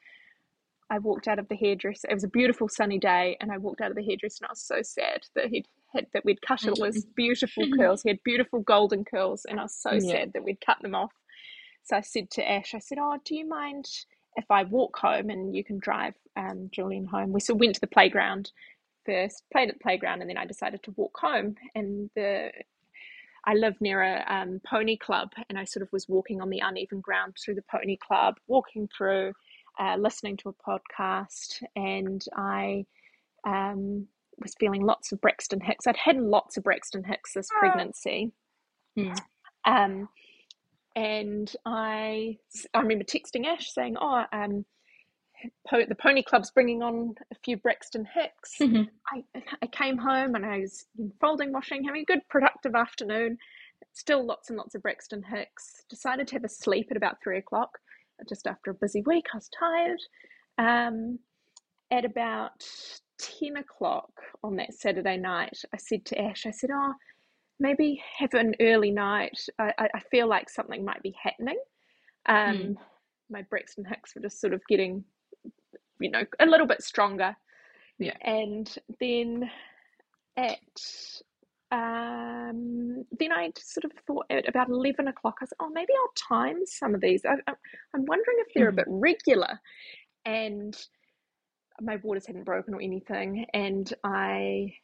[0.91, 2.09] I walked out of the hairdresser.
[2.11, 4.53] It was a beautiful sunny day, and I walked out of the hairdresser, and I
[4.53, 8.03] was so sad that he'd had that we'd cut all his beautiful curls.
[8.03, 10.01] He had beautiful golden curls, and I was so Yeah.
[10.01, 11.13] sad that we'd cut them off.
[11.85, 13.87] So I said to Ash, I said, "Oh, do you mind
[14.37, 17.81] if I walk home and you can drive um, Julian home?" We still went to
[17.81, 18.53] the playground
[19.07, 21.57] first, played at the playground, and then I decided to walk home.
[21.75, 22.53] And the
[23.47, 26.61] I live near a um, pony club, and I sort of was walking on the
[26.61, 29.35] uneven ground through the pony club, walking through,
[29.79, 32.87] uh, listening to a podcast, and I
[33.47, 34.07] um,
[34.39, 35.87] was feeling lots of Braxton Hicks.
[35.87, 38.33] I'd had lots of Braxton Hicks this pregnancy.
[38.99, 39.19] Mm.
[39.65, 40.09] Um,
[40.97, 42.39] and I
[42.75, 44.65] I remember texting Ash saying, "Oh, um,
[45.69, 48.83] po- the Pony Club's bringing on a few Braxton Hicks." Mm-hmm.
[49.13, 50.87] I I came home and I was
[51.21, 53.39] folding, washing, having a good productive afternoon.
[53.93, 55.85] Still lots and lots of Braxton Hicks.
[55.89, 57.79] Decided to have a sleep at about three o'clock,
[58.29, 59.27] just after a busy week.
[59.33, 60.01] I was tired.
[60.59, 61.19] Um,
[61.91, 62.65] at about
[63.19, 64.11] 10 o'clock
[64.43, 66.95] on that Saturday night, I said to Ash, I said, Oh,
[67.59, 69.39] maybe have an early night.
[69.59, 71.59] I, I feel like something might be happening.
[72.27, 72.77] Um, mm.
[73.29, 75.05] My Braxton Hicks were just sort of getting,
[76.01, 77.37] you know, a little bit stronger.
[77.99, 78.17] Yeah.
[78.23, 79.51] And then
[80.37, 80.59] at
[81.73, 86.39] um, then I sort of thought at about 11 o'clock, I said, oh, maybe I'll
[86.39, 87.25] time some of these.
[87.25, 87.35] I,
[87.95, 88.75] am wondering if they're mm.
[88.75, 89.61] a bit regular.
[90.25, 90.77] And
[91.81, 93.47] my waters hadn't broken or anything.
[93.55, 94.75] And I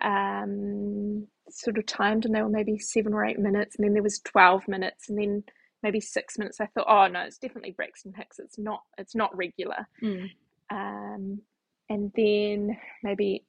[0.00, 3.76] um, sort of timed and they were maybe seven or eight minutes.
[3.76, 5.42] And then there was 12 minutes and then
[5.82, 6.60] maybe six minutes.
[6.60, 8.38] I thought, oh no, it's definitely Braxton Hicks.
[8.38, 9.88] It's not, it's not regular.
[10.00, 10.30] Mm.
[10.70, 11.40] Um,
[11.88, 13.44] and then maybe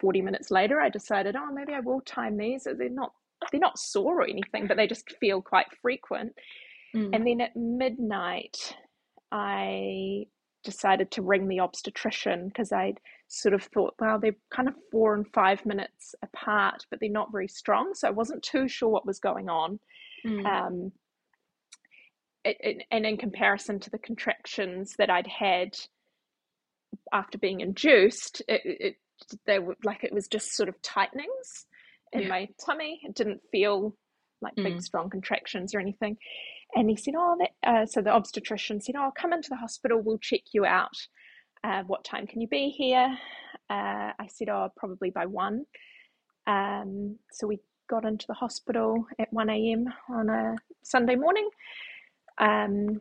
[0.00, 2.64] 40 minutes later, I decided, oh, maybe I will time these.
[2.64, 3.12] They're not
[3.50, 6.32] they're not sore or anything, but they just feel quite frequent.
[6.94, 7.10] Mm.
[7.12, 8.74] And then at midnight,
[9.32, 10.26] I
[10.62, 15.14] decided to ring the obstetrician because I'd sort of thought, well, they're kind of four
[15.14, 17.92] and five minutes apart, but they're not very strong.
[17.94, 19.78] So I wasn't too sure what was going on.
[20.26, 20.46] Mm.
[20.46, 20.92] Um,
[22.44, 25.76] it, it, and in comparison to the contractions that I'd had
[27.12, 28.96] after being induced, it, it
[29.46, 31.66] they were like it was just sort of tightenings
[32.12, 32.28] in yeah.
[32.28, 33.00] my tummy.
[33.02, 33.96] It didn't feel
[34.40, 34.64] like mm.
[34.64, 36.16] big strong contractions or anything.
[36.74, 40.00] And he said, "Oh, that." Uh, so the obstetrician said, "Oh, come into the hospital.
[40.00, 40.96] We'll check you out.
[41.62, 43.16] Uh, what time can you be here?"
[43.70, 45.64] Uh, I said, "Oh, probably by one."
[46.46, 49.86] Um, so we got into the hospital at one a.m.
[50.08, 51.48] on a Sunday morning,
[52.38, 53.00] um,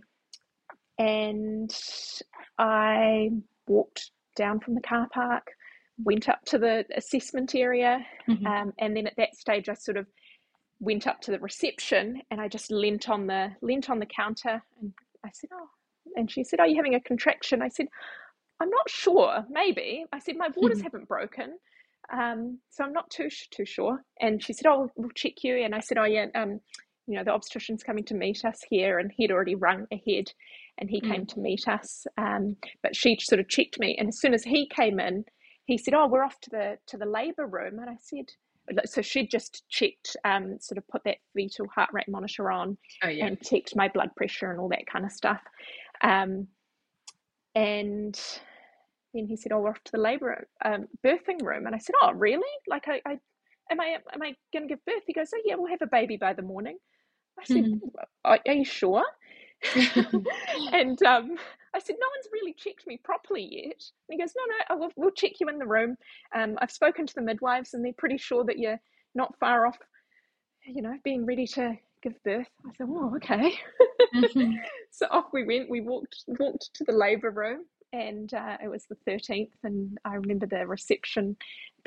[0.98, 1.76] and
[2.58, 3.32] I
[3.68, 5.48] walked down from the car park
[6.04, 8.46] went up to the assessment area, mm-hmm.
[8.46, 10.08] um, and then at that stage, I sort of
[10.80, 14.62] went up to the reception and I just leant on the leant on the counter
[14.82, 14.94] and
[15.24, 15.70] I said, "Oh,"
[16.16, 17.88] and she said, "Are you having a contraction?" I said,
[18.60, 19.46] "I'm not sure.
[19.50, 20.84] Maybe." I said, "My waters mm-hmm.
[20.84, 21.58] haven't broken."
[22.12, 24.04] Um, so I'm not too too sure.
[24.20, 26.60] And she said, "Oh, we'll check you." And I said, "Oh yeah, um,
[27.08, 30.32] you know, the obstetrician's coming to meet us here, and he'd already rung ahead,
[30.78, 31.12] and he mm.
[31.12, 32.06] came to meet us.
[32.18, 35.26] Um, but she sort of checked me, and as soon as he came in,
[35.66, 38.32] he said, "Oh, we're off to the to the labour room," and I said,
[38.86, 43.10] so she'd just checked, um, sort of put that fetal heart rate monitor on, oh,
[43.10, 43.26] yeah.
[43.26, 45.42] and checked my blood pressure and all that kind of stuff,
[46.02, 46.48] um,
[47.56, 48.20] and
[49.14, 51.96] then he said, "Oh, we're off to the labour um, birthing room," and I said,
[52.02, 52.42] "Oh, really?
[52.68, 53.20] Like, I, I
[53.72, 55.88] am I am I going to give birth?" He goes, "Oh, yeah, we'll have a
[55.88, 56.78] baby by the morning."
[57.40, 57.88] I said, mm-hmm.
[58.26, 59.06] are, "Are you sure?"
[60.74, 61.38] and um,
[61.76, 63.84] I said, no one's really checked me properly yet.
[64.10, 65.96] And he goes, no, no, we'll, we'll check you in the room.
[66.36, 68.80] Um, I've spoken to the midwives and they're pretty sure that you're
[69.16, 69.78] not far off,
[70.66, 72.48] you know, being ready to give birth.
[72.66, 73.54] I said, oh, okay.
[74.16, 74.54] Mm-hmm.
[74.92, 75.70] so off we went.
[75.70, 80.16] We walked walked to the labour room and uh, it was the 13th and i
[80.16, 81.38] remember the reception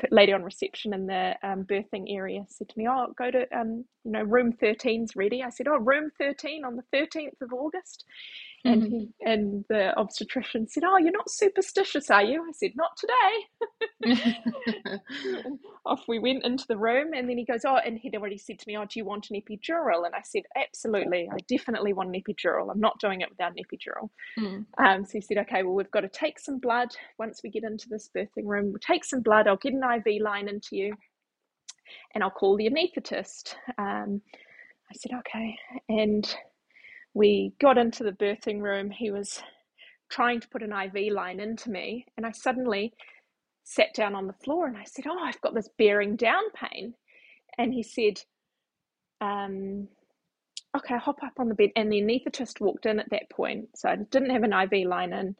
[0.09, 3.83] lady on reception in the um, birthing area said to me oh go to um,
[4.03, 8.05] you know room 13's ready i said oh room 13 on the 13th of august
[8.67, 8.97] and mm-hmm.
[8.97, 12.43] he and the obstetrician said oh you're not superstitious are you?
[12.43, 14.17] I said not today.
[15.85, 18.59] Off we went into the room and then he goes oh and he'd already said
[18.59, 20.05] to me oh do you want an epidural?
[20.05, 22.69] And i said absolutely i definitely want an epidural.
[22.71, 24.09] I'm not doing it without an epidural.
[24.37, 24.65] Mm.
[24.77, 26.89] um, so he said okay well we've got to take some blood.
[27.17, 29.47] Once we get into this birthing room we'll take some blood.
[29.47, 30.93] I'll get an iv line into you
[32.13, 33.55] and i'll call the anaesthetist.
[33.77, 34.21] Um,
[34.89, 35.57] i said okay
[35.89, 36.35] and
[37.17, 38.91] we got into the birthing room.
[38.91, 39.41] He was
[40.09, 42.93] trying to put an IV line into me, and I suddenly
[43.63, 46.93] sat down on the floor and I said, Oh, I've got this bearing down pain.
[47.57, 48.21] And he said,
[49.21, 49.87] um,
[50.77, 51.71] Okay, hop up on the bed.
[51.75, 53.69] And the anaesthetist walked in at that point.
[53.75, 55.35] So I didn't have an IV line in,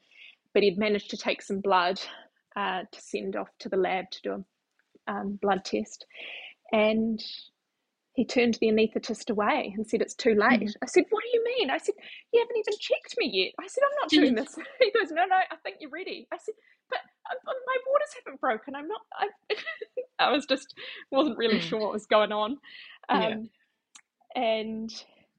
[0.54, 2.02] but he'd managed to take some blood
[2.56, 4.46] uh, to send off to the lab to do
[5.08, 6.06] a um, blood test.
[6.74, 7.22] And
[8.18, 10.60] he turned the anaesthetist away and said, It's too late.
[10.60, 10.84] Mm-hmm.
[10.84, 11.70] I said, What do you mean?
[11.70, 11.94] I said,
[12.34, 13.54] You haven't even checked me yet.
[13.64, 14.58] I said, I'm not doing this.
[14.82, 16.28] He goes, No, no, I think you're ready.
[16.34, 16.56] I said,
[16.90, 16.98] But
[17.30, 18.74] uh, my waters haven't broken.
[18.74, 19.56] I'm not, I,
[20.26, 20.74] I was just,
[21.12, 21.62] wasn't really mm.
[21.62, 22.58] sure what was going on.
[23.08, 24.42] Um, yeah.
[24.42, 24.90] And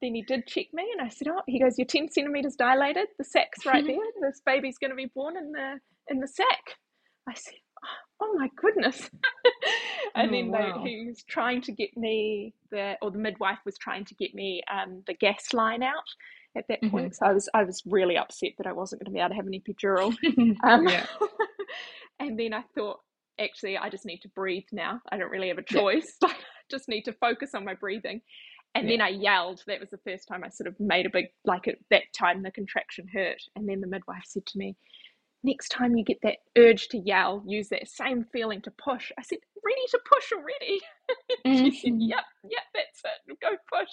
[0.01, 3.07] then he did check me and I said, Oh, he goes, You're 10 centimeters dilated.
[3.17, 3.97] The sac's right there.
[4.21, 6.77] This baby's going to be born in the, in the sac.
[7.27, 7.55] I said,
[8.21, 9.09] oh my goodness
[10.15, 10.51] and Oh, then wow.
[10.51, 14.33] they, he was trying to get me the, or the midwife was trying to get
[14.35, 16.03] me um, the gas line out
[16.57, 16.89] at that Mhm.
[16.89, 17.15] point.
[17.15, 19.35] So I was, I was really upset that I wasn't going to be able to
[19.35, 20.15] have an epidural.
[20.63, 20.85] Um,
[22.19, 22.99] and then I thought,
[23.39, 25.01] actually, I just need to breathe now.
[25.11, 25.81] I don't really have a Yeah.
[25.81, 26.15] choice.
[26.23, 26.35] I
[26.71, 28.21] just need to focus on my breathing.
[28.75, 28.91] And Yeah.
[28.91, 29.61] then I yelled.
[29.67, 32.43] That was the first time I sort of made a big, like at that time,
[32.43, 33.41] the contraction hurt.
[33.55, 34.75] And then the midwife said to me,
[35.43, 39.11] Next time you get that urge to yell, use that same feeling to push.
[39.17, 40.81] I said, Ready to push already.
[41.53, 42.09] she said, Mhm.
[42.09, 43.39] Yep, yep, that's it.
[43.41, 43.89] Go push.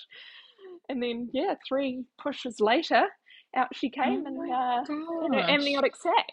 [0.89, 3.05] And then, yeah, three pushes later,
[3.57, 4.85] out she came Oh and my uh,
[5.27, 6.27] in an amniotic sac.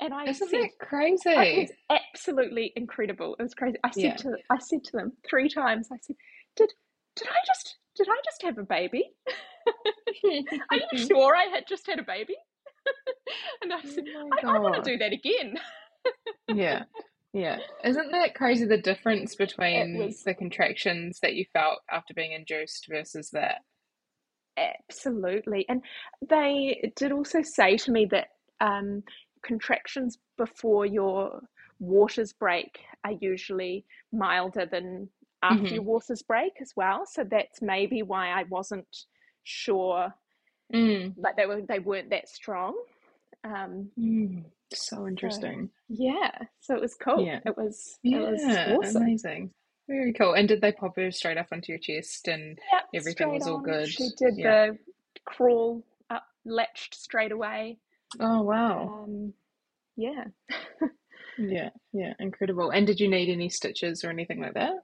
[0.00, 1.28] And I Isn't said, that crazy?
[1.28, 1.72] it was
[2.14, 3.36] absolutely incredible.
[3.38, 3.78] It was crazy.
[3.84, 4.16] I said Yeah.
[4.18, 5.88] to I said to them three times.
[5.92, 6.16] I said,
[6.56, 6.72] "Did
[7.16, 9.12] did I just did I just have a baby?
[10.70, 12.36] Are you sure I had just had a baby?"
[13.62, 15.54] and I said, Oh "I, I want to do that again."
[16.48, 16.84] Yeah.
[17.32, 17.60] Yeah.
[17.84, 22.88] Isn't that crazy the difference between was- the contractions that you felt after being induced
[22.90, 23.58] versus that?
[24.56, 25.64] Absolutely.
[25.68, 25.82] And
[26.28, 28.28] they did also say to me that
[28.60, 29.04] um,
[29.44, 31.40] contractions before your
[31.78, 35.08] waters break are usually milder than
[35.42, 35.74] after Mhm.
[35.74, 37.06] your waters break as well.
[37.06, 38.88] So that's maybe why I wasn't
[39.44, 40.12] sure,
[40.72, 41.14] Mm.
[41.16, 42.74] like they were they weren't that strong.
[43.44, 44.44] Um, Mm.
[44.72, 45.70] So interesting.
[45.88, 47.24] yeah, so it was cool.
[47.26, 47.40] Yeah.
[47.44, 49.02] It was it was Yeah, awesome.
[49.02, 49.50] amazing.
[49.88, 50.34] Very cool.
[50.34, 53.56] And did they pop her straight up onto your chest and Yep, everything was all
[53.56, 53.62] on.
[53.64, 53.88] good?
[53.88, 54.66] She did Yeah.
[54.72, 54.78] the
[55.24, 57.78] crawl up, latched straight away.
[58.20, 59.02] Oh wow.
[59.04, 59.34] Um,
[59.96, 60.24] yeah.
[61.38, 62.68] Yeah, yeah, incredible.
[62.70, 64.74] And did you need any stitches or anything like that?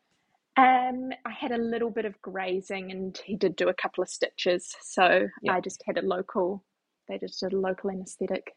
[0.57, 4.09] Um, I had a little bit of grazing, and he did do a couple of
[4.09, 4.75] stitches.
[4.83, 5.53] So Yeah.
[5.55, 6.65] I just had a local.
[7.09, 8.57] They just did a local anaesthetic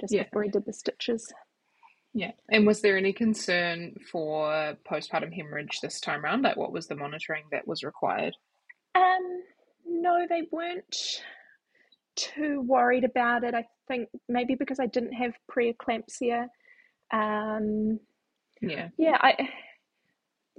[0.00, 0.24] just Yeah.
[0.24, 1.32] before he did the stitches.
[2.12, 2.32] Yeah.
[2.48, 6.42] And was there any concern for postpartum hemorrhage this time round?
[6.42, 8.34] Like what was the monitoring that was required?
[8.94, 9.44] Um,
[9.86, 11.22] no, they weren't
[12.16, 13.54] too worried about it.
[13.54, 16.48] I think maybe because I didn't have preeclampsia.
[17.12, 18.00] Um,
[18.60, 18.88] Yeah.
[18.96, 19.48] yeah, I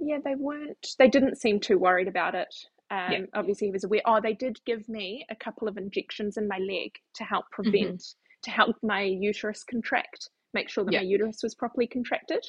[0.00, 0.94] yeah, they weren't.
[0.98, 2.54] They didn't seem too worried about it.
[2.90, 3.20] Um, Yeah.
[3.34, 4.02] obviously he was aware.
[4.04, 7.62] Oh, they did give me a couple of injections in my leg to help Mm-hmm.
[7.70, 11.00] prevent, to help my uterus contract, make sure that Yeah.
[11.00, 12.44] my uterus was properly contracted.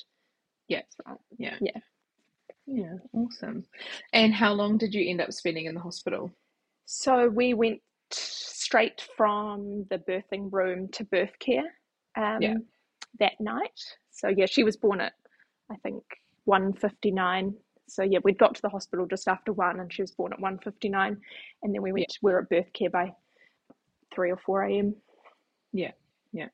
[0.68, 0.82] Yeah.
[0.89, 1.58] So, Yeah.
[1.62, 1.80] Yeah.
[2.68, 3.66] Yeah, awesome.
[4.14, 6.32] And how long did you end up spending in the hospital?
[6.86, 7.80] so we went
[8.12, 11.64] straight from the birthing room to birth care
[12.18, 12.56] um, Yeah.
[13.20, 13.80] that night.
[14.12, 15.14] So yeah, she was born at
[15.72, 16.04] I think
[16.46, 17.56] one fifty nine.
[17.88, 20.39] So yeah, we'd got to the hospital just after one, and she was born at
[20.39, 21.18] one fifty nine,
[21.64, 22.18] and then we went.
[22.22, 23.14] We were at birth care by
[24.14, 24.96] three or four a.m.
[25.74, 25.92] Yeah,
[26.32, 26.48] yeah.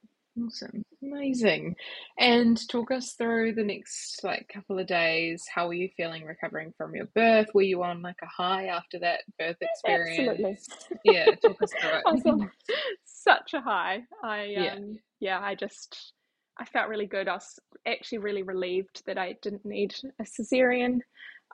[0.46, 0.84] Awesome.
[1.02, 1.76] Amazing.
[2.20, 5.46] And talk us through the next like couple of days.
[5.54, 7.48] How were you feeling recovering from your birth?
[7.54, 10.20] Were you on like a high after that birth experience?
[10.30, 10.58] Absolutely.
[11.04, 12.52] Yeah, talk us through I was on
[13.06, 14.04] such a high.
[14.24, 14.74] I Yeah.
[14.74, 16.14] um yeah, I just
[16.60, 17.28] I felt really good.
[17.28, 21.00] I was actually really relieved that I didn't need a cesarean.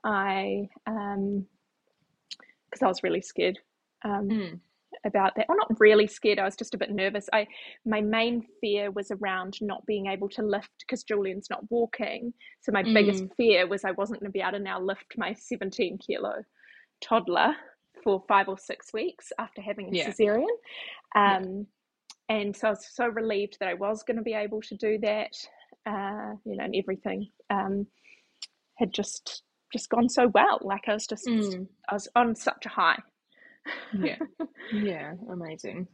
[0.03, 1.45] I um
[2.69, 3.59] because I was really scared
[4.03, 4.59] um Mm,
[5.05, 5.47] about that.
[5.49, 6.39] Well, not really scared.
[6.39, 7.27] I was just a bit nervous.
[7.33, 7.47] I
[7.85, 12.33] my main fear was around not being able to lift because Julian's not walking.
[12.61, 15.33] So my biggest fear was I wasn't going to be able to now lift my
[15.33, 16.43] 17 kilo
[17.01, 17.55] toddler
[18.03, 20.09] for five or six weeks after having a Yeah.
[20.11, 20.47] cesarean.
[21.23, 21.41] Yeah.
[22.29, 24.97] And so I was so relieved that I was going to be able to do
[24.99, 25.31] that.
[25.85, 27.87] Uh, you know, and everything um,
[28.77, 30.59] had just just gone so well.
[30.61, 31.67] Like I was just mm.
[31.89, 32.99] I was on such a high.
[33.97, 34.17] Yeah.
[34.71, 35.87] Yeah, amazing.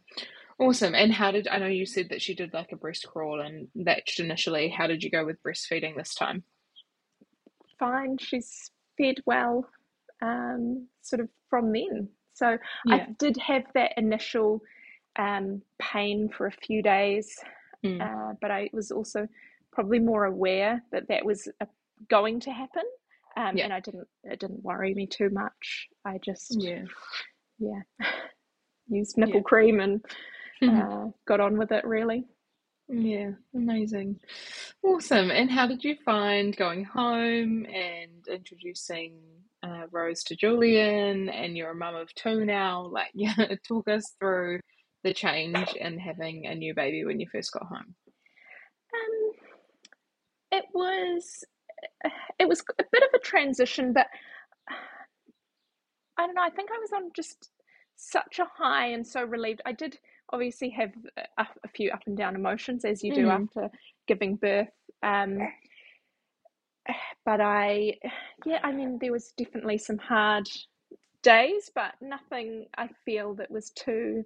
[0.60, 0.94] Awesome.
[0.94, 3.68] And how did I know you said that she did like a breast crawl and
[3.76, 4.70] latched initially.
[4.70, 6.44] How did you go with breastfeeding this time?
[7.80, 8.18] fine.
[8.20, 9.68] She's fed well,
[10.22, 12.10] um, sort of from then.
[12.34, 12.96] So Yeah.
[12.96, 14.62] I did have that initial
[15.20, 17.28] um, pain for a few days,
[17.86, 18.02] Mm.
[18.02, 19.28] uh, but I was also
[19.72, 21.66] probably more aware that that was uh
[22.10, 22.84] going to happen,
[23.38, 23.66] um, Yeah.
[23.66, 24.08] and I didn't.
[24.24, 25.88] It didn't worry me too much.
[26.06, 26.86] I just Yeah.
[27.60, 27.82] yeah
[28.88, 29.52] used nipple Yeah.
[29.52, 30.02] cream and
[30.62, 30.80] Mhm.
[31.08, 32.28] uh, got on with it really.
[32.90, 34.20] Yeah, amazing.
[34.84, 35.30] Awesome.
[35.32, 39.22] And how did you find going home and introducing
[39.62, 42.82] uh, Rose to Julian and you're a mum of two now?
[42.88, 43.36] Like, yeah,
[43.68, 44.60] talk us through
[45.04, 47.96] the change in having a new baby when you first got home.
[48.94, 49.34] Um,
[50.52, 51.44] it was
[52.40, 54.08] it was a bit of a transition, but
[56.18, 56.44] I don't know.
[56.44, 57.52] I think I was on just
[57.98, 59.62] such a high and so relieved.
[59.66, 60.00] I did
[60.34, 60.92] obviously have
[61.38, 63.30] a, a few up and down emotions as you do Mm.
[63.30, 63.70] after
[64.08, 64.70] giving birth.
[65.04, 65.50] Um,
[67.26, 67.96] but I,
[68.46, 70.48] yeah, I mean, there was definitely some hard
[71.24, 74.24] days, but nothing I feel that was too.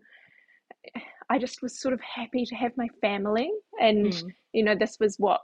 [1.30, 4.32] I just was sort of happy to have my family, and mm.
[4.52, 5.42] you know, this was what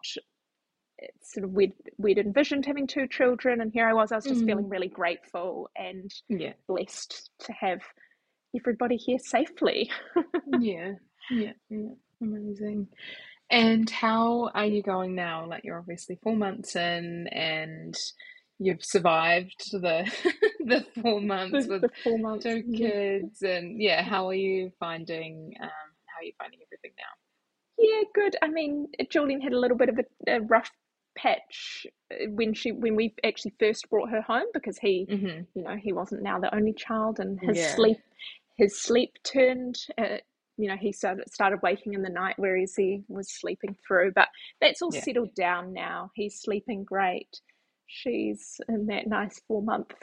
[1.22, 4.12] sort of we'd we'd envisioned having two children, and here I was.
[4.12, 4.48] I was just mm.
[4.48, 6.54] feeling really grateful and yeah.
[6.68, 7.82] blessed to have
[8.56, 9.90] everybody here safely.
[10.60, 10.94] yeah,
[11.32, 11.90] yeah, yeah,
[12.22, 12.88] amazing.
[13.50, 15.48] And how are you going now?
[15.48, 17.96] Like you're obviously four months in, and
[18.60, 20.12] you've survived the
[20.60, 22.44] the four months with the four months.
[22.44, 25.54] two kids, and yeah, how are you finding?
[25.62, 27.14] Um, how are you finding everything now?
[27.78, 28.36] Yeah, good.
[28.42, 30.70] I mean, Julian had a little bit of a, a rough
[31.18, 35.42] patch uh, when she when we actually first brought her home because he, mm-hmm.
[35.54, 37.76] you know, he wasn't now the only child, and his yeah.
[37.76, 37.98] sleep
[38.58, 39.78] his sleep turned.
[39.98, 40.18] Uh,
[40.58, 44.12] you know, he started started waking in the night, whereas he was sleeping through.
[44.14, 44.28] But
[44.60, 45.02] that's all yeah.
[45.02, 46.12] settled down now.
[46.16, 47.40] He's sleeping great.
[47.90, 49.94] She's in that nice four month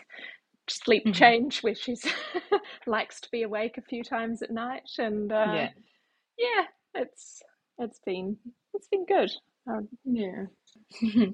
[0.69, 1.13] sleep mm-hmm.
[1.13, 2.05] change where she's
[2.87, 5.69] likes to be awake a few times at night, and uh, yeah,
[6.37, 6.65] yeah,
[6.95, 7.43] it's
[7.79, 8.37] it's been
[8.75, 9.31] it's been good.
[9.69, 10.45] Um, yeah.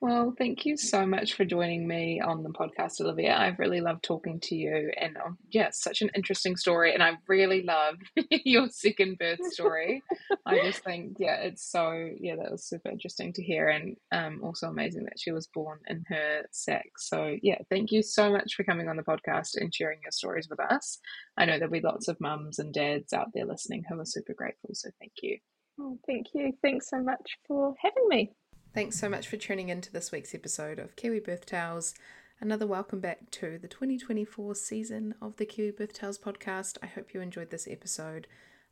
[0.00, 3.36] well, thank you so much for joining me on the podcast, Olivia.
[3.36, 6.94] I've really loved talking to you, and um, yeah, such an interesting story.
[6.94, 7.96] And I really love
[8.30, 10.02] your second birth story.
[10.46, 14.40] I just think, yeah, it's so yeah, that was super interesting to hear, and um,
[14.44, 16.86] also amazing that she was born in her sac.
[16.98, 20.48] So yeah, thank you so much for coming on the podcast and sharing your stories
[20.48, 20.98] with us.
[21.36, 24.34] I know there'll be lots of mums and dads out there listening who are super
[24.34, 24.70] grateful.
[24.74, 25.38] So thank you.
[25.82, 26.52] Oh, thank you.
[26.62, 28.32] Thanks so much for having me.
[28.74, 31.94] Thanks so much for tuning in to this week's episode of Kiwi Birth Tales.
[32.38, 36.76] Another welcome back to the 2024 season of the Kiwi Birth Tales podcast.
[36.82, 38.26] I hope you enjoyed this episode.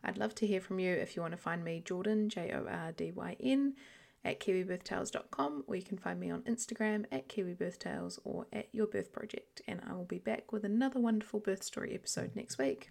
[0.05, 2.67] I'd love to hear from you if you want to find me, Jordyn, J O
[2.69, 3.75] R D Y N,
[4.23, 9.13] at kiwibirthtales.com, or you can find me on Instagram at kiwibirthtales or at Your Birth
[9.13, 9.63] Project.
[9.67, 12.91] And I will be back with another wonderful birth story episode next week.